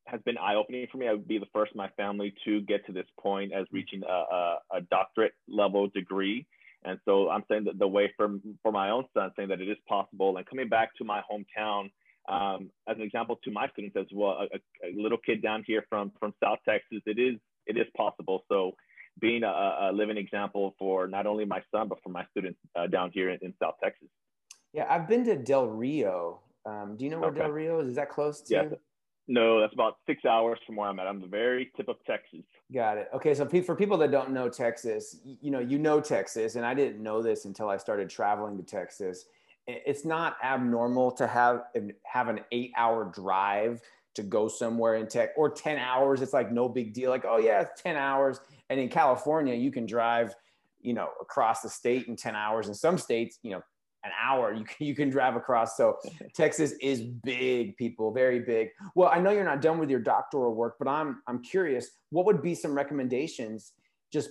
has 0.07 0.21
been 0.25 0.37
eye-opening 0.37 0.87
for 0.91 0.97
me. 0.97 1.07
I 1.07 1.13
would 1.13 1.27
be 1.27 1.37
the 1.37 1.45
first 1.53 1.73
in 1.73 1.77
my 1.77 1.89
family 1.89 2.33
to 2.45 2.61
get 2.61 2.85
to 2.87 2.91
this 2.91 3.05
point 3.19 3.53
as 3.53 3.65
reaching 3.71 4.01
a, 4.03 4.11
a, 4.11 4.57
a 4.77 4.81
doctorate 4.89 5.33
level 5.47 5.87
degree. 5.89 6.45
And 6.83 6.99
so 7.05 7.29
I'm 7.29 7.43
saying 7.49 7.65
that 7.65 7.77
the 7.77 7.87
way 7.87 8.11
for, 8.17 8.29
for 8.63 8.71
my 8.71 8.89
own 8.89 9.05
son, 9.13 9.31
saying 9.35 9.49
that 9.49 9.61
it 9.61 9.69
is 9.69 9.77
possible. 9.87 10.37
And 10.37 10.45
coming 10.45 10.67
back 10.67 10.95
to 10.95 11.03
my 11.03 11.21
hometown, 11.31 11.91
um, 12.29 12.69
as 12.87 12.97
an 12.97 13.01
example 13.01 13.39
to 13.43 13.51
my 13.51 13.67
students 13.69 13.95
as 13.97 14.05
well, 14.13 14.47
a, 14.51 14.87
a, 14.87 14.93
little 14.95 15.17
kid 15.17 15.41
down 15.41 15.63
here 15.65 15.85
from, 15.89 16.11
from 16.19 16.33
South 16.43 16.59
Texas, 16.67 17.01
it 17.05 17.19
is 17.19 17.39
it 17.67 17.77
is 17.77 17.85
possible. 17.95 18.43
So 18.49 18.71
being 19.19 19.43
a, 19.43 19.47
a, 19.47 19.91
living 19.93 20.17
example 20.17 20.75
for 20.79 21.07
not 21.07 21.27
only 21.27 21.45
my 21.45 21.61
son, 21.73 21.87
but 21.87 21.99
for 22.03 22.09
my 22.09 22.25
students 22.31 22.59
uh, 22.75 22.87
down 22.87 23.11
here 23.13 23.29
in, 23.29 23.37
in, 23.41 23.53
South 23.61 23.75
Texas. 23.83 24.07
Yeah, 24.73 24.85
I've 24.89 25.07
been 25.07 25.23
to 25.25 25.35
Del 25.35 25.67
Rio. 25.67 26.39
Um, 26.65 26.95
do 26.97 27.05
you 27.05 27.11
know 27.11 27.19
where 27.19 27.29
okay. 27.29 27.41
Del 27.41 27.51
Rio 27.51 27.79
is? 27.81 27.89
Is 27.89 27.95
that 27.95 28.09
close 28.09 28.41
to? 28.43 28.53
Yeah. 28.53 28.63
No, 29.27 29.61
that's 29.61 29.73
about 29.73 29.97
six 30.05 30.25
hours 30.25 30.59
from 30.65 30.75
where 30.75 30.89
I'm 30.89 30.99
at. 30.99 31.07
I'm 31.07 31.21
the 31.21 31.27
very 31.27 31.71
tip 31.77 31.87
of 31.87 31.97
Texas. 32.05 32.41
Got 32.73 32.97
it. 32.97 33.07
Okay, 33.13 33.33
so 33.33 33.45
for 33.45 33.75
people 33.75 33.97
that 33.99 34.11
don't 34.11 34.31
know 34.31 34.49
Texas, 34.49 35.17
you 35.23 35.51
know, 35.51 35.59
you 35.59 35.77
know 35.77 36.01
Texas, 36.01 36.55
and 36.55 36.65
I 36.65 36.73
didn't 36.73 37.01
know 37.01 37.21
this 37.21 37.45
until 37.45 37.69
I 37.69 37.77
started 37.77 38.09
traveling 38.09 38.57
to 38.57 38.63
Texas. 38.63 39.25
It's 39.67 40.05
not 40.05 40.37
abnormal 40.43 41.11
to 41.13 41.27
have 41.27 41.61
have 42.03 42.27
an 42.27 42.41
eight-hour 42.51 43.11
drive 43.13 43.79
to 44.15 44.23
go 44.23 44.47
somewhere 44.47 44.95
in 44.95 45.07
tech 45.07 45.29
or 45.37 45.49
10 45.49 45.77
hours. 45.77 46.21
It's 46.21 46.33
like 46.33 46.51
no 46.51 46.67
big 46.67 46.93
deal. 46.93 47.09
Like, 47.09 47.25
oh 47.25 47.37
yeah, 47.37 47.61
it's 47.61 47.81
10 47.81 47.95
hours. 47.95 48.39
And 48.69 48.79
in 48.79 48.89
California, 48.89 49.53
you 49.53 49.71
can 49.71 49.85
drive, 49.85 50.33
you 50.81 50.93
know, 50.93 51.09
across 51.21 51.61
the 51.61 51.69
state 51.69 52.07
in 52.07 52.15
10 52.15 52.35
hours. 52.35 52.67
In 52.67 52.73
some 52.73 52.97
states, 52.97 53.39
you 53.43 53.51
know, 53.51 53.61
an 54.03 54.11
hour 54.21 54.53
you 54.53 54.63
can, 54.63 54.87
you 54.87 54.95
can 54.95 55.09
drive 55.09 55.35
across. 55.35 55.77
So 55.77 55.97
Texas 56.35 56.73
is 56.81 57.01
big, 57.01 57.77
people, 57.77 58.11
very 58.11 58.39
big. 58.39 58.69
Well, 58.95 59.09
I 59.09 59.19
know 59.19 59.31
you're 59.31 59.45
not 59.45 59.61
done 59.61 59.77
with 59.77 59.89
your 59.89 59.99
doctoral 59.99 60.55
work, 60.55 60.75
but 60.79 60.87
I'm 60.87 61.21
I'm 61.27 61.41
curious, 61.43 61.89
what 62.09 62.25
would 62.25 62.41
be 62.41 62.55
some 62.55 62.73
recommendations 62.73 63.73
just 64.11 64.29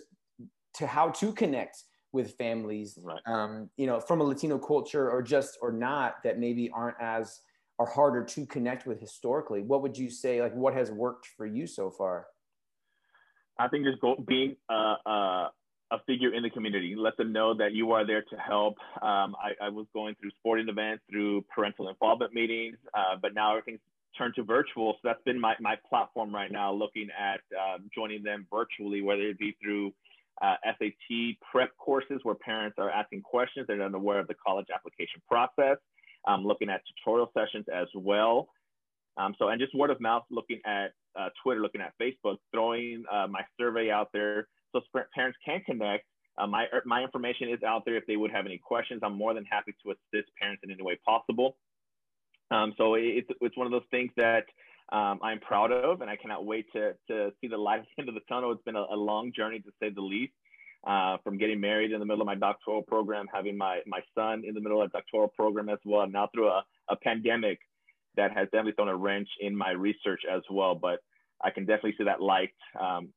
to 0.74 0.86
how 0.86 1.10
to 1.10 1.32
connect 1.32 1.84
with 2.12 2.32
families, 2.32 2.98
right. 3.02 3.20
um, 3.26 3.70
you 3.76 3.86
know, 3.86 4.00
from 4.00 4.20
a 4.20 4.24
Latino 4.24 4.58
culture 4.58 5.08
or 5.08 5.22
just 5.22 5.58
or 5.62 5.70
not 5.70 6.16
that 6.24 6.38
maybe 6.38 6.70
aren't 6.74 6.96
as 7.00 7.40
are 7.80 7.86
harder 7.86 8.22
to 8.22 8.44
connect 8.44 8.86
with 8.86 9.00
historically 9.00 9.62
what 9.62 9.80
would 9.80 9.96
you 9.96 10.10
say 10.10 10.42
like 10.42 10.54
what 10.54 10.74
has 10.74 10.92
worked 10.92 11.26
for 11.26 11.46
you 11.46 11.66
so 11.66 11.90
far 11.90 12.26
i 13.58 13.66
think 13.66 13.86
just 13.86 13.98
go, 14.00 14.14
being 14.28 14.54
a, 14.70 14.94
a, 15.06 15.50
a, 15.90 15.98
figure 16.06 16.34
in 16.34 16.42
the 16.42 16.50
community 16.50 16.94
let 16.96 17.16
them 17.16 17.32
know 17.32 17.54
that 17.54 17.72
you 17.72 17.92
are 17.92 18.06
there 18.06 18.22
to 18.22 18.36
help 18.36 18.76
um, 19.02 19.34
I, 19.42 19.66
I, 19.66 19.68
was 19.68 19.86
going 19.92 20.14
through 20.20 20.30
sporting 20.38 20.68
events 20.68 21.02
through 21.10 21.42
parental 21.54 21.88
involvement 21.88 22.34
meetings 22.34 22.76
uh, 22.94 23.16
but 23.20 23.34
now 23.34 23.50
everything's 23.50 23.80
turned 24.16 24.34
to 24.34 24.42
virtual 24.42 24.94
so 24.94 24.98
that's 25.04 25.22
been 25.24 25.40
my, 25.40 25.54
my 25.60 25.76
platform 25.88 26.34
right 26.34 26.50
now 26.50 26.72
looking 26.72 27.08
at 27.18 27.40
uh, 27.58 27.78
joining 27.94 28.22
them 28.22 28.46
virtually 28.50 29.02
whether 29.02 29.22
it 29.22 29.38
be 29.38 29.56
through 29.62 29.92
uh, 30.42 30.54
SAT 30.64 31.36
prep 31.52 31.70
courses 31.76 32.20
where 32.22 32.34
parents 32.34 32.76
are 32.78 32.88
asking 32.88 33.20
questions. 33.20 33.66
They're 33.66 33.82
unaware 33.82 34.20
of 34.20 34.26
the 34.26 34.34
college 34.34 34.68
application 34.74 35.20
process 35.28 35.76
um, 36.26 36.44
looking 36.44 36.68
at 36.68 36.82
tutorial 36.86 37.30
sessions 37.34 37.66
as 37.72 37.88
well. 37.94 38.48
Um, 39.16 39.34
so, 39.38 39.48
and 39.48 39.60
just 39.60 39.74
word 39.74 39.90
of 39.90 40.00
mouth, 40.00 40.24
looking 40.30 40.60
at 40.64 40.92
uh, 41.18 41.28
Twitter, 41.42 41.60
looking 41.60 41.80
at 41.80 41.92
Facebook, 42.00 42.36
throwing 42.52 43.04
uh, 43.10 43.26
my 43.28 43.42
survey 43.58 43.90
out 43.90 44.08
there 44.12 44.48
so 44.72 44.80
parents 45.14 45.38
can 45.44 45.60
connect. 45.64 46.04
Uh, 46.38 46.46
my, 46.46 46.64
er, 46.72 46.82
my 46.86 47.02
information 47.02 47.48
is 47.48 47.62
out 47.62 47.84
there 47.84 47.96
if 47.96 48.06
they 48.06 48.16
would 48.16 48.30
have 48.30 48.46
any 48.46 48.58
questions. 48.58 49.00
I'm 49.04 49.16
more 49.16 49.34
than 49.34 49.44
happy 49.44 49.74
to 49.84 49.90
assist 49.90 50.30
parents 50.40 50.62
in 50.64 50.70
any 50.70 50.82
way 50.82 50.98
possible. 51.04 51.56
Um, 52.50 52.74
so 52.76 52.94
it's, 52.94 53.28
it's 53.40 53.56
one 53.56 53.66
of 53.66 53.72
those 53.72 53.88
things 53.90 54.10
that 54.16 54.44
um, 54.92 55.20
I'm 55.22 55.38
proud 55.38 55.70
of, 55.70 56.00
and 56.00 56.10
I 56.10 56.16
cannot 56.16 56.44
wait 56.44 56.66
to, 56.72 56.94
to 57.08 57.30
see 57.40 57.48
the 57.48 57.56
light 57.56 57.80
at 57.80 57.86
the 57.96 58.00
end 58.02 58.08
of 58.08 58.14
the 58.14 58.22
tunnel. 58.28 58.52
It's 58.52 58.62
been 58.62 58.76
a, 58.76 58.86
a 58.90 58.96
long 58.96 59.32
journey 59.34 59.60
to 59.60 59.70
say 59.80 59.90
the 59.90 60.00
least 60.00 60.32
uh, 60.86 61.18
from 61.22 61.38
getting 61.38 61.60
married 61.60 61.92
in 61.92 62.00
the 62.00 62.06
middle 62.06 62.22
of 62.22 62.26
my 62.26 62.34
doctoral 62.34 62.82
program, 62.82 63.26
having 63.32 63.56
my, 63.56 63.80
my 63.86 64.00
son 64.14 64.42
in 64.46 64.54
the 64.54 64.60
middle 64.60 64.82
of 64.82 64.90
a 64.90 64.92
doctoral 64.92 65.28
program 65.28 65.68
as 65.68 65.78
well, 65.84 66.06
now 66.08 66.28
through 66.34 66.48
a, 66.48 66.64
a 66.88 66.96
pandemic 66.96 67.58
that 68.16 68.32
has 68.32 68.46
definitely 68.46 68.72
thrown 68.72 68.88
a 68.88 68.96
wrench 68.96 69.28
in 69.40 69.56
my 69.56 69.70
research 69.70 70.22
as 70.30 70.42
well. 70.50 70.74
But 70.74 71.00
I 71.42 71.50
can 71.50 71.64
definitely 71.64 71.94
see 71.98 72.04
that 72.04 72.20
light 72.20 72.52
um, 72.80 73.10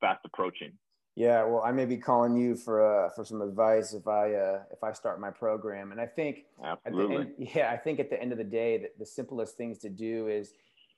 fast 0.00 0.20
approaching. 0.24 0.72
Yeah, 1.16 1.44
well, 1.44 1.62
I 1.64 1.72
may 1.72 1.86
be 1.86 1.96
calling 1.96 2.36
you 2.36 2.54
for 2.54 2.80
uh, 2.80 3.10
for 3.10 3.24
some 3.24 3.42
advice 3.42 3.92
if 3.92 4.06
I 4.06 4.34
uh, 4.34 4.60
if 4.72 4.82
I 4.82 4.92
start 4.92 5.20
my 5.20 5.30
program. 5.30 5.92
And 5.92 6.00
I 6.00 6.06
think, 6.06 6.44
absolutely, 6.62 7.16
end, 7.16 7.50
yeah, 7.54 7.70
I 7.70 7.76
think 7.76 8.00
at 8.00 8.10
the 8.10 8.20
end 8.20 8.32
of 8.32 8.38
the 8.38 8.44
day, 8.44 8.78
that 8.78 8.98
the 8.98 9.06
simplest 9.06 9.56
things 9.56 9.78
to 9.78 9.88
do 9.88 10.28
is, 10.28 10.52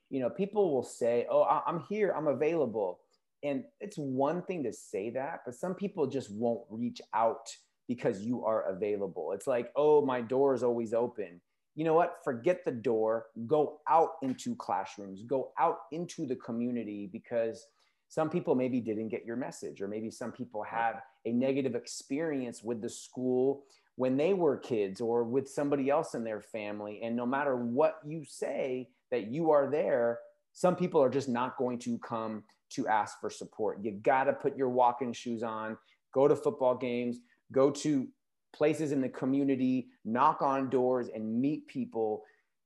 you 0.09 0.19
know, 0.19 0.29
people 0.29 0.73
will 0.73 0.83
say, 0.83 1.25
"Oh, 1.29 1.43
I'm 1.65 1.83
here, 1.89 2.13
I'm 2.15 2.27
available," 2.27 2.99
and 3.43 3.63
it's 3.81 3.97
one 3.97 4.41
thing 4.43 4.63
to 4.63 4.71
say 4.73 5.09
that 5.11 5.41
but 5.45 5.55
some 5.55 5.75
people 5.75 6.07
just 6.07 6.31
won't 6.31 6.61
reach 6.69 7.01
out 7.13 7.49
because 7.87 8.21
you 8.21 8.45
are 8.45 8.69
available. 8.69 9.33
It's 9.33 9.47
like 9.47 9.71
oh 9.75 10.05
my 10.05 10.21
door 10.21 10.53
is 10.53 10.63
always 10.63 10.93
open. 10.93 11.41
You 11.75 11.85
know 11.85 11.95
what? 11.95 12.17
Forget 12.23 12.63
the 12.65 12.71
door. 12.71 13.25
Go 13.47 13.79
out 13.89 14.11
into 14.21 14.55
classrooms. 14.55 15.23
Go 15.23 15.51
out 15.59 15.79
into 15.91 16.27
the 16.27 16.35
community 16.35 17.09
because 17.11 17.65
some 18.13 18.29
people 18.29 18.53
maybe 18.53 18.79
didn't 18.79 19.09
get 19.09 19.25
your 19.25 19.35
message 19.35 19.81
or 19.81 19.87
maybe 19.87 20.11
some 20.11 20.31
people 20.31 20.61
had 20.61 20.93
a 21.25 21.31
negative 21.31 21.73
experience 21.73 22.61
with 22.61 22.79
the 22.79 22.87
school 22.87 23.63
when 23.95 24.17
they 24.17 24.35
were 24.35 24.55
kids 24.55 25.01
or 25.01 25.23
with 25.23 25.49
somebody 25.49 25.89
else 25.89 26.13
in 26.13 26.23
their 26.23 26.39
family 26.39 27.01
and 27.03 27.15
no 27.15 27.25
matter 27.25 27.55
what 27.55 27.95
you 28.05 28.23
say 28.23 28.87
that 29.09 29.31
you 29.31 29.49
are 29.49 29.67
there 29.67 30.19
some 30.51 30.75
people 30.75 31.01
are 31.01 31.09
just 31.09 31.27
not 31.27 31.57
going 31.57 31.79
to 31.79 31.97
come 31.97 32.43
to 32.69 32.87
ask 32.87 33.19
for 33.19 33.31
support. 33.31 33.79
You 33.83 33.93
got 33.93 34.25
to 34.25 34.33
put 34.33 34.55
your 34.55 34.69
walking 34.69 35.11
shoes 35.11 35.41
on, 35.41 35.75
go 36.13 36.27
to 36.27 36.35
football 36.35 36.75
games, 36.75 37.17
go 37.51 37.71
to 37.71 38.07
places 38.55 38.91
in 38.91 39.01
the 39.01 39.09
community, 39.09 39.87
knock 40.05 40.43
on 40.43 40.69
doors, 40.69 41.09
and 41.13 41.41
meet 41.41 41.67
people 41.67 42.21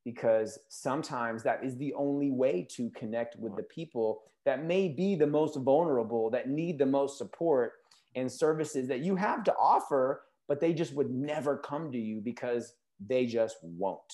because 0.07 0.57
sometimes 0.69 1.43
that 1.43 1.59
is 1.65 1.75
the 1.77 1.93
only 1.95 2.31
way 2.31 2.65
to 2.77 2.89
connect 2.91 3.35
with 3.35 3.53
the 3.57 3.63
people 3.63 4.21
that 4.45 4.63
may 4.63 4.87
be 4.87 5.15
the 5.15 5.27
most 5.27 5.57
vulnerable, 5.57 6.29
that 6.29 6.47
need 6.47 6.79
the 6.79 6.85
most 6.85 7.17
support. 7.17 7.73
and 8.15 8.31
services 8.31 8.87
that 8.87 8.99
you 8.99 9.15
have 9.15 9.43
to 9.43 9.53
offer, 9.55 10.23
but 10.47 10.59
they 10.59 10.73
just 10.73 10.93
would 10.93 11.11
never 11.11 11.57
come 11.57 11.91
to 11.91 11.97
you 11.97 12.19
because 12.19 12.73
they 13.05 13.25
just 13.25 13.57
won't. 13.61 14.13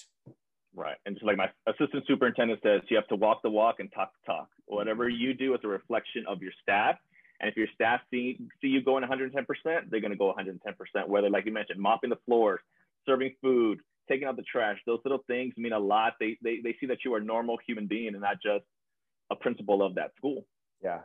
Right. 0.75 0.97
And 1.05 1.17
like 1.21 1.37
my 1.37 1.49
assistant 1.67 2.03
superintendent 2.07 2.59
says, 2.63 2.81
you 2.89 2.97
have 2.97 3.07
to 3.07 3.15
walk 3.15 3.41
the 3.43 3.49
walk 3.49 3.75
and 3.79 3.91
talk 3.93 4.11
the 4.13 4.33
talk. 4.33 4.49
Whatever 4.65 5.07
you 5.07 5.33
do 5.33 5.53
is 5.53 5.61
a 5.63 5.67
reflection 5.67 6.25
of 6.27 6.41
your 6.41 6.51
staff. 6.61 6.95
And 7.39 7.49
if 7.49 7.55
your 7.55 7.67
staff 7.75 8.01
see, 8.09 8.39
see 8.61 8.67
you 8.67 8.81
going 8.83 9.03
110%, 9.03 9.45
they're 9.89 10.01
going 10.01 10.11
to 10.11 10.17
go 10.17 10.33
110%, 10.33 11.07
whether, 11.07 11.29
like 11.29 11.45
you 11.45 11.53
mentioned, 11.53 11.79
mopping 11.79 12.09
the 12.09 12.19
floors, 12.25 12.61
serving 13.05 13.35
food, 13.41 13.79
taking 14.07 14.27
out 14.27 14.35
the 14.35 14.43
trash, 14.43 14.79
those 14.85 14.99
little 15.05 15.23
things 15.27 15.53
mean 15.57 15.73
a 15.73 15.79
lot. 15.79 16.13
They, 16.19 16.37
they, 16.41 16.59
they 16.63 16.75
see 16.79 16.85
that 16.87 16.99
you 17.05 17.13
are 17.13 17.17
a 17.17 17.23
normal 17.23 17.57
human 17.65 17.87
being 17.87 18.09
and 18.09 18.21
not 18.21 18.41
just 18.41 18.65
a 19.31 19.35
principal 19.35 19.83
of 19.83 19.95
that 19.95 20.15
school. 20.17 20.45
Yeah. 20.83 20.99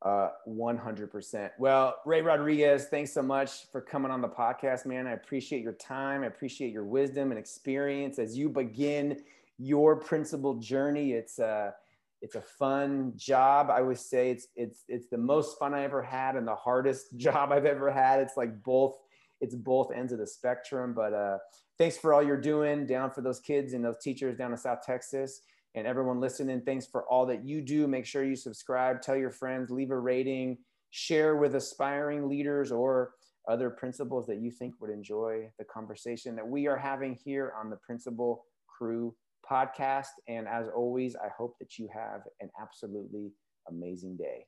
Uh, 0.00 0.28
100%. 0.48 1.50
Well, 1.58 1.96
Rey 2.06 2.22
Rodriguez, 2.22 2.86
thanks 2.86 3.12
so 3.12 3.22
much 3.22 3.70
for 3.72 3.80
coming 3.80 4.12
on 4.12 4.20
the 4.20 4.28
podcast, 4.28 4.86
man. 4.86 5.08
I 5.08 5.12
appreciate 5.12 5.62
your 5.62 5.72
time. 5.72 6.22
I 6.22 6.26
appreciate 6.26 6.72
your 6.72 6.84
wisdom 6.84 7.30
and 7.32 7.38
experience 7.38 8.20
as 8.20 8.38
you 8.38 8.48
begin 8.48 9.20
your 9.58 9.96
principal 9.96 10.54
journey. 10.54 11.12
It's 11.12 11.40
a, 11.40 11.74
it's 12.22 12.36
a 12.36 12.40
fun 12.40 13.12
job. 13.16 13.70
I 13.70 13.80
would 13.80 13.98
say 13.98 14.30
it's, 14.30 14.46
it's, 14.54 14.84
it's 14.86 15.08
the 15.08 15.18
most 15.18 15.58
fun 15.58 15.74
I 15.74 15.82
ever 15.82 16.02
had 16.02 16.36
and 16.36 16.46
the 16.46 16.54
hardest 16.54 17.06
job 17.16 17.50
I've 17.50 17.66
ever 17.66 17.90
had. 17.90 18.20
It's 18.20 18.36
like 18.36 18.62
both, 18.62 18.98
it's 19.40 19.54
both 19.54 19.92
ends 19.92 20.12
of 20.12 20.18
the 20.18 20.26
spectrum, 20.26 20.94
but, 20.94 21.12
uh, 21.12 21.38
thanks 21.78 21.96
for 21.96 22.12
all 22.12 22.22
you're 22.22 22.40
doing 22.40 22.86
down 22.86 23.10
for 23.10 23.20
those 23.20 23.40
kids 23.40 23.72
and 23.72 23.84
those 23.84 23.98
teachers 24.02 24.36
down 24.36 24.52
in 24.52 24.58
South 24.58 24.82
Texas 24.84 25.42
and 25.74 25.86
everyone 25.86 26.20
listening. 26.20 26.60
Thanks 26.62 26.86
for 26.86 27.04
all 27.04 27.26
that 27.26 27.44
you 27.44 27.60
do. 27.60 27.86
Make 27.86 28.06
sure 28.06 28.24
you 28.24 28.36
subscribe, 28.36 29.00
tell 29.00 29.16
your 29.16 29.30
friends, 29.30 29.70
leave 29.70 29.90
a 29.90 29.98
rating, 29.98 30.58
share 30.90 31.36
with 31.36 31.54
aspiring 31.54 32.28
leaders 32.28 32.72
or 32.72 33.12
other 33.48 33.70
principals 33.70 34.26
that 34.26 34.40
you 34.40 34.50
think 34.50 34.74
would 34.80 34.90
enjoy 34.90 35.50
the 35.58 35.64
conversation 35.64 36.34
that 36.36 36.46
we 36.46 36.66
are 36.66 36.76
having 36.76 37.14
here 37.14 37.54
on 37.58 37.70
the 37.70 37.76
Principal 37.76 38.44
Crew 38.66 39.14
podcast. 39.48 40.08
And 40.26 40.46
as 40.46 40.66
always, 40.74 41.16
I 41.16 41.28
hope 41.36 41.56
that 41.60 41.78
you 41.78 41.88
have 41.94 42.22
an 42.40 42.50
absolutely 42.60 43.32
amazing 43.68 44.16
day. 44.16 44.46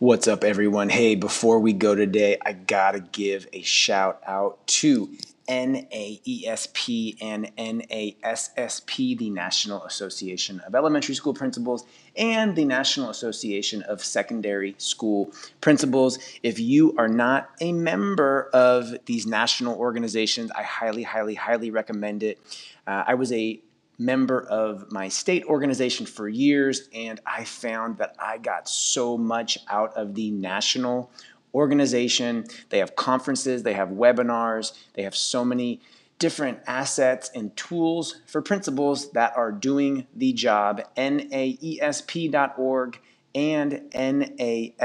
What's 0.00 0.26
up, 0.26 0.44
everyone? 0.44 0.88
Hey, 0.88 1.14
before 1.14 1.60
we 1.60 1.74
go 1.74 1.94
today, 1.94 2.38
I 2.40 2.54
gotta 2.54 3.00
give 3.00 3.46
a 3.52 3.60
shout 3.60 4.22
out 4.26 4.66
to 4.68 5.10
NAESP 5.46 7.18
and 7.20 7.54
NASSP, 7.54 9.18
the 9.18 9.28
National 9.28 9.84
Association 9.84 10.60
of 10.60 10.74
Elementary 10.74 11.14
School 11.14 11.34
Principals, 11.34 11.84
and 12.16 12.56
the 12.56 12.64
National 12.64 13.10
Association 13.10 13.82
of 13.82 14.02
Secondary 14.02 14.74
School 14.78 15.34
Principals. 15.60 16.18
If 16.42 16.58
you 16.58 16.96
are 16.96 17.06
not 17.06 17.50
a 17.60 17.72
member 17.72 18.48
of 18.54 18.94
these 19.04 19.26
national 19.26 19.76
organizations, 19.76 20.50
I 20.52 20.62
highly, 20.62 21.02
highly, 21.02 21.34
highly 21.34 21.70
recommend 21.70 22.22
it. 22.22 22.38
Uh, 22.86 23.04
I 23.06 23.12
was 23.12 23.32
a 23.32 23.60
member 24.00 24.42
of 24.42 24.90
my 24.90 25.08
state 25.08 25.44
organization 25.44 26.06
for 26.06 26.28
years, 26.28 26.88
and 26.94 27.20
I 27.26 27.44
found 27.44 27.98
that 27.98 28.16
I 28.18 28.38
got 28.38 28.66
so 28.68 29.18
much 29.18 29.58
out 29.68 29.94
of 29.96 30.14
the 30.14 30.30
national 30.30 31.10
organization. 31.54 32.46
They 32.70 32.78
have 32.78 32.96
conferences, 32.96 33.62
they 33.62 33.74
have 33.74 33.90
webinars, 33.90 34.72
they 34.94 35.02
have 35.02 35.14
so 35.14 35.44
many 35.44 35.82
different 36.18 36.60
assets 36.66 37.30
and 37.34 37.54
tools 37.56 38.22
for 38.26 38.40
principals 38.42 39.12
that 39.12 39.36
are 39.36 39.52
doing 39.52 40.06
the 40.14 40.32
job. 40.32 40.82
NAESP.org 40.96 43.00
and 43.34 43.72
NASSP.org. 43.92 44.78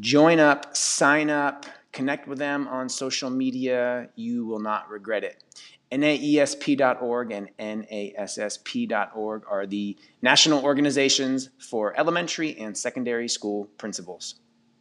Join 0.00 0.40
up, 0.40 0.74
sign 0.76 1.30
up, 1.30 1.66
connect 1.92 2.26
with 2.26 2.38
them 2.38 2.66
on 2.68 2.88
social 2.88 3.28
media. 3.28 4.08
You 4.14 4.46
will 4.46 4.60
not 4.60 4.88
regret 4.88 5.24
it. 5.24 5.42
NAESP.org 5.92 7.30
and 7.32 7.50
NASSP.org 7.58 9.42
are 9.48 9.66
the 9.66 9.96
national 10.22 10.64
organizations 10.64 11.50
for 11.58 11.98
elementary 11.98 12.58
and 12.58 12.76
secondary 12.76 13.28
school 13.28 13.66
principals. 13.76 14.36